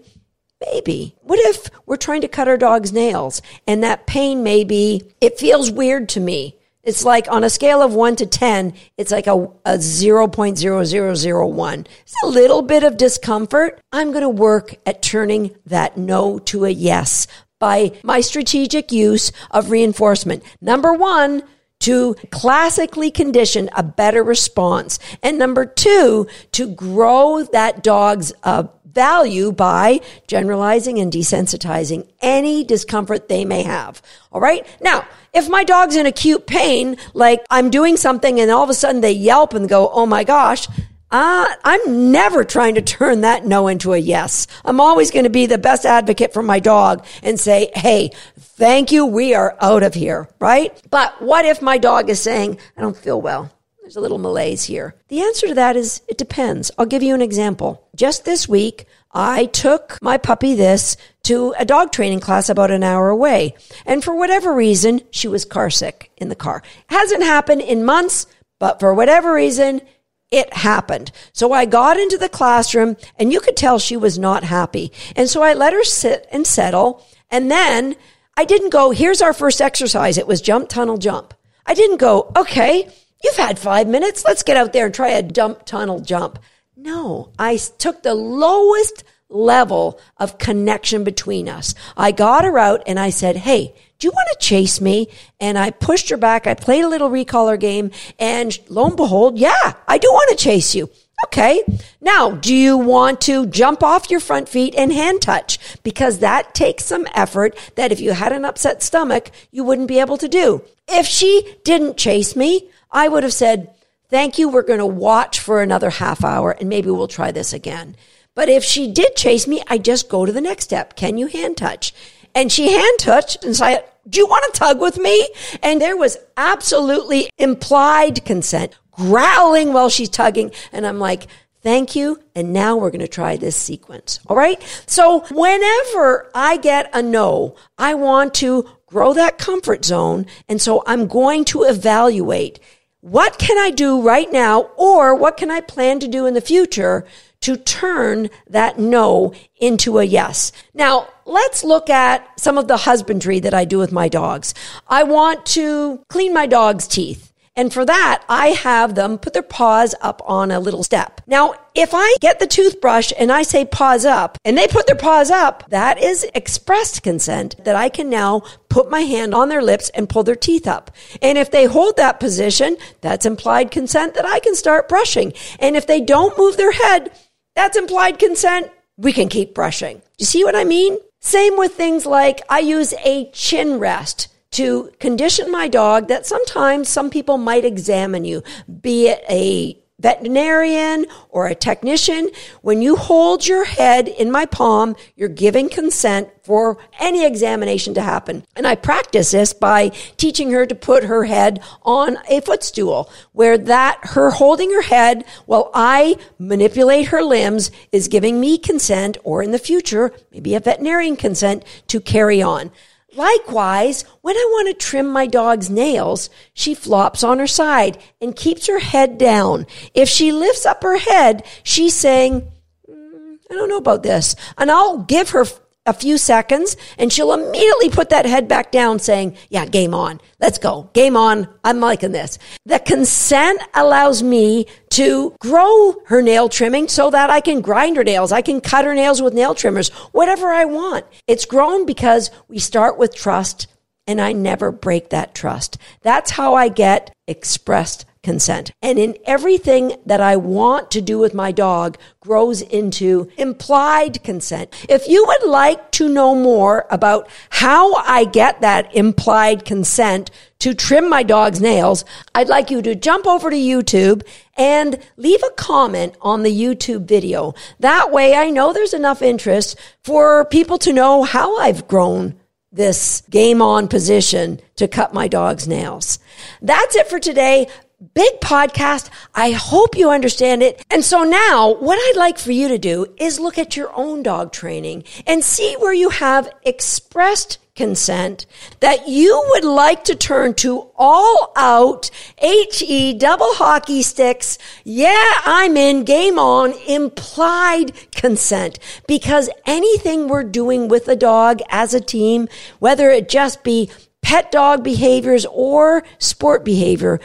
maybe. 0.61 1.17
What 1.23 1.41
if 1.41 1.71
we're 1.87 1.97
trying 1.97 2.21
to 2.21 2.29
cut 2.29 2.47
our 2.47 2.57
dog's 2.57 2.93
nails 2.93 3.43
and 3.67 3.83
that 3.83 4.07
pain 4.07 4.45
maybe 4.45 5.13
it 5.21 5.41
feels 5.41 5.73
weird 5.73 6.09
to 6.11 6.21
me? 6.21 6.57
It's 6.85 7.05
like 7.05 7.31
on 7.31 7.45
a 7.45 7.51
scale 7.51 7.81
of 7.81 7.95
one 7.95 8.17
to 8.17 8.27
10, 8.27 8.75
it's 8.97 9.13
like 9.13 9.29
a, 9.29 9.49
a 9.65 9.79
0.0001. 9.79 11.87
It's 12.03 12.23
a 12.25 12.27
little 12.27 12.63
bit 12.63 12.83
of 12.83 12.97
discomfort. 12.97 13.81
I'm 13.93 14.11
going 14.11 14.23
to 14.23 14.29
work 14.29 14.75
at 14.85 15.01
turning 15.01 15.55
that 15.67 15.97
no 15.97 16.41
to 16.41 16.65
a 16.65 16.71
yes 16.71 17.29
by 17.61 17.93
my 18.03 18.21
strategic 18.21 18.91
use 18.91 19.31
of 19.53 19.71
reinforcement. 19.71 20.43
Number 20.61 20.93
one, 20.93 21.45
to 21.83 22.15
classically 22.31 23.11
condition 23.11 23.69
a 23.75 23.83
better 23.83 24.23
response. 24.23 24.99
And 25.23 25.39
number 25.39 25.67
two, 25.67 26.29
to 26.53 26.69
grow 26.69 27.43
that 27.53 27.83
dog's 27.83 28.33
uh, 28.45 28.65
value 28.93 29.53
by 29.53 30.01
generalizing 30.27 30.99
and 30.99 31.13
desensitizing 31.13 32.09
any 32.21 32.65
discomfort 32.65 33.29
they 33.29 33.45
may 33.45 33.63
have. 33.63 34.03
All 34.31 34.41
right. 34.41 34.67
Now, 34.81 35.07
if 35.33 35.49
my 35.49 35.65
dog's 35.65 35.97
in 35.97 36.07
acute 36.07 36.47
pain, 36.47 36.97
like 37.15 37.45
I'm 37.51 37.71
doing 37.71 37.97
something 37.97 38.41
and 38.41 38.51
all 38.51 38.65
of 38.65 38.71
a 38.71 38.75
sudden 38.75 39.01
they 39.01 39.13
yelp 39.13 39.55
and 39.55 39.69
go, 39.69 39.91
Oh 39.93 40.07
my 40.07 40.25
gosh, 40.25 40.69
uh, 41.11 41.47
I'm 41.63 42.11
never 42.11 42.43
trying 42.43 42.75
to 42.77 42.83
turn 42.83 43.21
that 43.21 43.45
no 43.45 43.69
into 43.69 43.93
a 43.93 43.99
yes. 43.99 44.47
I'm 44.65 44.81
always 44.81 45.11
going 45.11 45.25
to 45.25 45.31
be 45.31 45.47
the 45.47 45.59
best 45.59 45.85
advocate 45.85 46.33
for 46.33 46.43
my 46.43 46.59
dog 46.59 47.05
and 47.23 47.39
say, 47.39 47.71
Hey, 47.75 48.11
thank 48.39 48.93
you. 48.93 49.07
We 49.07 49.35
are 49.35 49.57
out 49.61 49.83
of 49.83 49.95
here. 49.95 50.29
Right. 50.39 50.75
But 50.91 51.21
what 51.21 51.45
if 51.45 51.61
my 51.63 51.79
dog 51.79 52.11
is 52.11 52.21
saying, 52.21 52.59
I 52.77 52.81
don't 52.81 52.97
feel 52.97 53.21
well. 53.21 53.51
There's 53.93 53.99
a 53.99 54.01
little 54.01 54.17
malaise 54.17 54.65
here. 54.65 54.95
The 55.09 55.21
answer 55.21 55.49
to 55.49 55.55
that 55.55 55.77
is 55.77 56.01
it 56.09 56.17
depends. 56.17 56.71
I'll 56.79 56.87
give 56.87 57.03
you 57.03 57.15
an 57.15 57.21
example. 57.21 57.87
Just 57.95 58.25
this 58.25 58.49
week, 58.49 58.87
I 59.13 59.45
took 59.45 59.99
my 60.01 60.17
puppy 60.17 60.55
this 60.55 60.97
to 61.25 61.55
a 61.59 61.67
dog 61.67 61.93
training 61.93 62.21
class 62.21 62.49
about 62.49 62.71
an 62.71 62.83
hour 62.83 63.11
away. 63.11 63.55
And 63.85 64.03
for 64.03 64.17
whatever 64.17 64.55
reason, 64.55 65.03
she 65.11 65.29
was 65.29 65.45
car 65.45 65.69
sick 65.69 66.11
in 66.17 66.31
the 66.31 66.35
car. 66.35 66.63
Hasn't 66.87 67.23
happened 67.23 67.61
in 67.61 67.85
months, 67.85 68.27
but 68.59 68.81
for 68.81 68.95
whatever 68.95 69.35
reason, 69.35 69.83
it 70.31 70.55
happened. 70.55 71.13
So 71.35 71.53
I 71.53 71.67
got 71.67 71.99
into 71.99 72.17
the 72.17 72.31
classroom 72.31 72.97
and 73.19 73.31
you 73.31 73.41
could 73.41 73.59
tell 73.59 73.79
she 73.79 73.99
was 73.99 74.19
not 74.19 74.43
happy. 74.43 74.91
And 75.17 75.29
so 75.29 75.43
I 75.43 75.53
let 75.53 75.75
her 75.75 75.85
sit 75.85 76.27
and 76.33 76.47
settle. 76.47 77.05
And 77.31 77.51
then 77.51 77.97
I 78.39 78.47
didn't 78.47 78.71
go, 78.71 78.91
here's 78.93 79.21
our 79.21 79.35
first 79.35 79.61
exercise. 79.61 80.17
It 80.17 80.27
was 80.27 80.41
jump, 80.41 80.71
tunnel, 80.71 80.97
jump. 80.97 81.35
I 81.67 81.75
didn't 81.75 81.99
go, 81.99 82.33
okay, 82.35 82.89
you've 83.23 83.37
had 83.37 83.59
five 83.59 83.87
minutes. 83.89 84.25
Let's 84.25 84.43
get 84.43 84.57
out 84.57 84.73
there 84.73 84.87
and 84.87 84.95
try 84.95 85.11
a 85.11 85.23
dump 85.23 85.65
tunnel, 85.65 86.01
jump. 86.01 86.39
No, 86.77 87.33
I 87.39 87.57
took 87.57 88.03
the 88.03 88.15
lowest 88.15 89.05
level 89.29 90.01
of 90.19 90.39
connection 90.39 91.05
between 91.05 91.49
us. 91.49 91.75
I 91.97 92.13
got 92.13 92.45
her 92.45 92.59
out 92.59 92.83
and 92.87 92.99
I 92.99 93.11
said, 93.11 93.37
Hey, 93.37 93.75
do 93.99 94.07
you 94.09 94.13
want 94.13 94.29
to 94.33 94.47
chase 94.47 94.81
me? 94.81 95.09
And 95.41 95.59
I 95.59 95.71
pushed 95.71 96.11
her 96.11 96.17
back. 96.17 96.47
I 96.47 96.55
played 96.55 96.85
a 96.85 96.89
little 96.89 97.09
recaller 97.09 97.59
game 97.59 97.93
and 98.19 98.59
lo 98.69 98.87
and 98.87 98.97
behold, 98.97 99.39
yeah, 99.39 99.75
I 99.87 99.99
do 99.99 100.09
want 100.09 100.37
to 100.37 100.45
chase 100.45 100.75
you. 100.75 100.91
Okay. 101.27 101.63
Now, 102.01 102.33
do 102.33 102.53
you 102.53 102.77
want 102.77 103.21
to 103.23 103.47
jump 103.47 103.85
off 103.85 104.11
your 104.11 104.19
front 104.19 104.49
feet 104.49 104.75
and 104.77 104.93
hand 104.93 105.23
touch? 105.23 105.59
Because 105.85 106.19
that 106.19 106.53
takes 106.53 106.85
some 106.85 107.07
effort 107.15 107.57
that 107.77 107.93
if 107.93 108.01
you 108.01 108.13
had 108.13 108.33
an 108.33 108.45
upset 108.45 108.83
stomach, 108.83 109.31
you 109.53 109.63
wouldn't 109.63 109.87
be 109.87 110.01
able 110.01 110.17
to 110.17 110.27
do. 110.27 110.65
If 110.89 111.07
she 111.07 111.55
didn't 111.65 111.97
chase 111.97 112.35
me, 112.35 112.71
I 112.93 113.09
would 113.09 113.23
have 113.23 113.33
said, 113.33 113.75
thank 114.09 114.39
you. 114.39 114.49
We're 114.49 114.63
going 114.63 114.79
to 114.79 114.87
watch 114.87 115.41
for 115.41 115.63
another 115.63 115.91
half 115.91 116.23
hour 116.23 116.53
and 116.53 116.69
maybe 116.69 116.91
we'll 116.91 117.09
try 117.09 117.33
this 117.33 117.53
again. 117.53 117.97
But 118.35 118.49
if 118.49 118.63
she 118.63 118.91
did 118.91 119.17
chase 119.17 119.47
me, 119.47 119.63
I 119.69 119.79
just 119.79 120.09
go 120.09 120.25
to 120.25 120.33
the 120.33 120.41
next 120.41 120.65
step. 120.65 120.97
Can 120.97 121.19
you 121.19 121.27
hand 121.27 121.57
touch? 121.57 121.93
And 122.35 122.51
she 122.51 122.73
hand 122.73 122.99
touched 122.99 123.45
and 123.45 123.57
said, 123.57 123.85
do 124.09 124.19
you 124.19 124.27
want 124.27 124.53
to 124.53 124.59
tug 124.59 124.81
with 124.81 124.99
me? 124.99 125.29
And 125.63 125.81
there 125.81 125.97
was 125.97 126.19
absolutely 126.37 127.31
implied 127.39 128.25
consent, 128.25 128.75
growling 128.91 129.73
while 129.73 129.89
she's 129.89 130.09
tugging. 130.09 130.51
And 130.73 130.87
I'm 130.87 130.99
like, 130.99 131.27
thank 131.61 131.95
you. 131.95 132.21
And 132.35 132.53
now 132.53 132.77
we're 132.77 132.91
going 132.91 133.01
to 133.01 133.09
try 133.09 133.37
this 133.37 133.57
sequence. 133.57 134.19
All 134.27 134.37
right. 134.37 134.61
So 134.87 135.21
whenever 135.31 136.31
I 136.35 136.57
get 136.57 136.91
a 136.95 137.03
no, 137.03 137.55
I 137.79 137.95
want 137.95 138.35
to 138.35 138.69
grow 138.87 139.15
that 139.15 139.39
comfort 139.39 139.85
zone. 139.85 140.27
And 140.49 140.61
so 140.61 140.83
I'm 140.87 141.07
going 141.07 141.45
to 141.47 141.63
evaluate 141.63 142.61
what 143.03 143.37
can 143.37 143.59
I 143.59 143.71
do 143.71 144.01
right 144.01 144.31
now 144.33 144.71
or 144.77 145.15
what 145.15 145.37
can 145.37 145.51
I 145.51 145.61
plan 145.61 145.99
to 146.01 146.09
do 146.09 146.25
in 146.25 146.35
the 146.35 146.41
future 146.41 147.05
to 147.41 147.57
turn 147.57 148.31
that 148.49 148.79
no 148.79 149.35
into 149.57 149.99
a 149.99 150.05
yes. 150.05 150.53
Now, 150.73 151.09
let's 151.27 151.65
look 151.65 151.91
at 151.91 152.39
some 152.39 152.57
of 152.57 152.69
the 152.69 152.79
husbandry 152.79 153.41
that 153.41 153.53
I 153.53 153.65
do 153.65 153.79
with 153.79 153.91
my 153.91 154.09
dogs. 154.09 154.55
I 154.87 155.03
want 155.03 155.45
to 155.47 156.05
clean 156.09 156.33
my 156.33 156.47
dog's 156.47 156.87
teeth. 156.87 157.32
And 157.55 157.71
for 157.71 157.85
that, 157.85 158.25
I 158.31 158.49
have 158.49 158.95
them 158.95 159.19
put 159.19 159.35
their 159.35 159.43
paws 159.43 159.95
up 160.01 160.23
on 160.25 160.51
a 160.51 160.61
little 160.61 160.83
step. 160.83 161.21
Now, 161.27 161.55
if 161.75 161.91
I 161.93 162.17
get 162.21 162.39
the 162.39 162.47
toothbrush 162.47 163.13
and 163.19 163.31
I 163.31 163.43
say 163.43 163.67
paws 163.67 164.07
up 164.07 164.39
and 164.45 164.57
they 164.57 164.67
put 164.67 164.87
their 164.87 164.97
paws 164.97 165.31
up, 165.31 165.69
that 165.69 166.03
is 166.03 166.27
expressed 166.35 167.03
consent 167.03 167.63
that 167.65 167.77
I 167.77 167.91
can 167.91 168.09
now 168.09 168.43
put 168.71 168.91
my 168.91 169.01
hand 169.01 169.35
on 169.35 169.51
their 169.51 169.63
lips 169.63 169.91
and 169.91 170.09
pull 170.09 170.23
their 170.23 170.35
teeth 170.35 170.67
up. 170.67 170.91
And 171.21 171.37
if 171.37 171.51
they 171.51 171.67
hold 171.67 171.99
that 171.99 172.21
position, 172.21 172.79
that's 173.03 173.27
implied 173.27 173.71
consent 173.71 174.15
that 174.15 174.27
I 174.27 174.39
can 174.41 174.55
start 174.55 174.89
brushing. 174.89 175.35
And 175.59 175.77
if 175.77 175.87
they 175.87 176.01
don't 176.01 176.39
move 176.39 176.57
their 176.57 176.73
head, 176.73 177.13
that's 177.55 177.77
implied 177.77 178.19
consent. 178.19 178.71
We 178.97 179.13
can 179.13 179.29
keep 179.29 179.55
brushing. 179.55 180.01
You 180.17 180.25
see 180.25 180.43
what 180.43 180.57
I 180.57 180.65
mean? 180.65 180.97
Same 181.21 181.59
with 181.59 181.75
things 181.75 182.07
like 182.07 182.41
I 182.49 182.61
use 182.61 182.95
a 183.05 183.31
chin 183.31 183.79
rest 183.79 184.29
to 184.53 184.91
condition 185.01 185.51
my 185.51 185.69
dog 185.69 186.09
that 186.09 186.27
sometimes 186.27 186.89
some 186.89 187.11
people 187.11 187.39
might 187.39 187.65
examine 187.65 188.25
you, 188.25 188.43
be 188.81 189.09
it 189.09 189.25
a 189.29 189.83
veterinarian 190.03 191.07
or 191.29 191.47
a 191.47 191.55
technician, 191.55 192.29
when 192.61 192.83
you 192.83 192.97
hold 192.97 193.47
your 193.47 193.65
head 193.65 194.09
in 194.09 194.31
my 194.31 194.45
palm, 194.45 194.97
you're 195.15 195.29
giving 195.29 195.69
consent 195.69 196.29
for 196.43 196.77
any 196.99 197.25
examination 197.25 197.95
to 197.95 198.03
happen. 198.03 198.45
And 198.57 198.67
I 198.67 198.75
practice 198.75 199.31
this 199.31 199.53
by 199.53 199.91
teaching 200.17 200.51
her 200.51 200.67
to 200.67 200.75
put 200.75 201.05
her 201.05 201.25
head 201.25 201.63
on 201.83 202.19
a 202.29 202.41
footstool 202.41 203.11
where 203.31 203.57
that 203.57 204.01
her 204.03 204.31
holding 204.31 204.73
her 204.73 204.83
head 204.83 205.25
while 205.47 205.71
I 205.73 206.17
manipulate 206.39 207.07
her 207.07 207.23
limbs 207.23 207.71
is 207.93 208.09
giving 208.09 208.41
me 208.41 208.59
consent 208.59 209.17
or 209.23 209.43
in 209.43 209.53
the 209.53 209.59
future, 209.59 210.13
maybe 210.33 210.57
a 210.57 210.61
veterinarian 210.61 211.17
consent 211.17 211.65
to 211.87 212.01
carry 212.01 212.43
on. 212.43 212.73
Likewise, 213.15 214.05
when 214.23 214.37
I 214.37 214.49
want 214.51 214.69
to 214.69 214.75
trim 214.87 215.09
my 215.09 215.27
dog's 215.27 215.69
nails, 215.69 216.31
she 216.55 216.75
flops 216.75 217.23
on 217.23 217.39
her 217.39 217.47
side 217.47 217.99
and 218.21 218.35
keeps 218.35 218.67
her 218.67 218.79
head 218.79 219.19
down. 219.19 219.67
If 219.93 220.09
she 220.09 220.33
lifts 220.33 220.65
up 220.65 220.83
her 220.83 220.97
head, 220.97 221.45
she's 221.63 221.95
saying, 221.95 222.51
mm, 222.89 223.37
I 223.51 223.55
don't 223.55 223.69
know 223.69 223.77
about 223.77 224.03
this. 224.03 224.35
And 224.57 224.71
I'll 224.71 224.99
give 224.99 225.31
her 225.31 225.45
a 225.85 225.93
few 225.93 226.17
seconds 226.17 226.77
and 226.97 227.13
she'll 227.13 227.33
immediately 227.33 227.91
put 227.91 228.11
that 228.11 228.25
head 228.25 228.47
back 228.47 228.71
down 228.71 228.99
saying, 228.99 229.37
yeah, 229.49 229.67
game 229.67 229.95
on. 229.95 230.21
Let's 230.41 230.59
go. 230.59 230.91
Game 230.93 231.17
on. 231.17 231.49
I'm 231.65 231.81
liking 231.81 232.13
this. 232.13 232.39
The 232.67 232.79
consent 232.79 233.61
allows 233.75 234.23
me 234.23 234.67
to 234.91 235.35
grow 235.41 235.97
her 236.07 236.23
nail 236.23 236.49
trimming 236.49 236.89
so 236.89 237.11
that 237.11 237.31
I 237.31 237.41
can 237.41 237.61
grind 237.61 237.97
her 237.97 238.05
nails. 238.05 238.31
I 238.31 238.43
can 238.43 238.61
cut 238.61 238.85
her 238.85 238.95
nails 238.95 239.21
with 239.21 239.35
nail 239.35 239.55
trimmers, 239.55 239.89
whatever 240.13 240.51
I 240.51 240.67
want. 240.67 241.05
It's 241.27 241.47
grown 241.47 241.85
because 241.85 242.31
we 242.49 242.59
start 242.59 242.97
with 242.99 243.15
trust 243.15 243.67
and 244.07 244.21
I 244.21 244.33
never 244.33 244.71
break 244.71 245.11
that 245.11 245.35
trust. 245.35 245.79
That's 246.03 246.33
how 246.33 246.55
I 246.55 246.69
get 246.69 247.13
expressed 247.27 248.05
consent. 248.23 248.71
And 248.81 248.99
in 248.99 249.17
everything 249.25 249.97
that 250.07 250.21
I 250.21 250.37
want 250.37 250.91
to 250.93 251.01
do 251.01 251.19
with 251.19 251.35
my 251.35 251.53
dog 251.53 251.99
grows 252.21 252.63
into 252.63 253.29
implied 253.37 254.23
consent. 254.23 254.73
If 254.89 255.09
you 255.09 255.25
would 255.27 255.49
like 255.49 255.91
to 255.93 256.09
know 256.09 256.35
more 256.35 256.87
about 256.91 257.29
how 257.51 257.95
I 257.97 258.25
get 258.25 258.61
that 258.61 258.95
implied 258.95 259.65
consent 259.65 260.31
to 260.61 260.75
trim 260.75 261.09
my 261.09 261.25
dog's 261.25 261.61
nails, 261.61 262.05
I'd 262.35 262.49
like 262.49 262.71
you 262.71 262.81
to 262.83 262.95
jump 262.95 263.27
over 263.27 263.51
to 263.51 263.57
YouTube 263.57 264.23
and 264.57 264.99
leave 265.17 265.43
a 265.43 265.51
comment 265.55 266.15
on 266.21 266.43
the 266.43 266.57
YouTube 266.57 267.07
video. 267.07 267.55
That 267.81 268.13
way 268.13 268.37
I 268.37 268.51
know 268.51 268.73
there's 268.73 268.95
enough 268.95 269.23
interest 269.23 269.79
for 270.05 270.45
people 270.45 270.79
to 270.79 270.93
know 270.93 271.25
how 271.25 271.59
I've 271.59 271.89
grown 271.89 272.39
this 272.71 273.23
game 273.29 273.61
on 273.61 273.87
position 273.87 274.59
to 274.77 274.89
cut 274.89 275.13
my 275.13 275.29
dog's 275.29 275.69
nails. 275.69 276.19
That's 276.63 276.97
it 276.97 277.07
for 277.09 277.21
today 277.21 277.69
big 278.15 278.41
podcast. 278.41 279.11
I 279.35 279.53
hope 279.53 279.97
you 279.97 280.11
understand 280.11 280.63
it. 280.63 280.85
And 280.91 281.05
so 281.05 281.23
now 281.23 281.75
what 281.75 281.99
I'd 281.99 282.19
like 282.19 282.39
for 282.39 282.53
you 282.53 282.69
to 282.69 282.79
do 282.79 283.07
is 283.17 283.41
look 283.41 283.59
at 283.59 283.77
your 283.77 283.91
own 283.95 284.23
dog 284.23 284.53
training 284.53 285.05
and 285.27 285.45
see 285.45 285.77
where 285.79 285.95
you 285.95 286.11
have 286.11 286.53
expressed 286.65 287.59
consent 287.75 288.45
that 288.81 289.09
you 289.09 289.43
would 289.51 289.65
like 289.65 290.05
to 290.05 290.15
turn 290.15 290.53
to 290.53 290.91
all 290.95 291.53
out 291.57 292.11
HE 292.39 293.15
double 293.15 293.55
hockey 293.55 294.03
sticks. 294.03 294.59
Yeah, 294.85 295.33
I'm 295.45 295.77
in 295.77 296.05
game 296.05 296.39
on 296.39 296.75
implied 296.87 297.93
consent 298.15 298.79
because 299.09 299.49
anything 299.65 300.29
we're 300.29 300.45
doing 300.45 300.89
with 300.89 301.09
a 301.09 301.17
dog 301.17 301.61
as 301.71 301.95
a 301.95 302.01
team, 302.01 302.49
whether 302.79 303.11
it 303.11 303.29
just 303.29 303.65
be 303.65 303.91
pet 304.21 304.53
dog 304.53 304.85
behaviors 304.85 305.47
or 305.47 306.05
sport 306.19 306.65
behavior, 306.65 307.21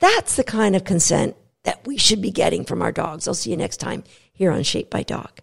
that's 0.00 0.36
the 0.36 0.44
kind 0.44 0.76
of 0.76 0.84
consent 0.84 1.36
that 1.64 1.86
we 1.86 1.96
should 1.96 2.22
be 2.22 2.30
getting 2.30 2.64
from 2.64 2.82
our 2.82 2.92
dogs. 2.92 3.26
I'll 3.28 3.34
see 3.34 3.50
you 3.50 3.56
next 3.56 3.78
time 3.78 4.04
here 4.32 4.50
on 4.50 4.62
Shaped 4.62 4.90
by 4.90 5.02
Dog. 5.02 5.40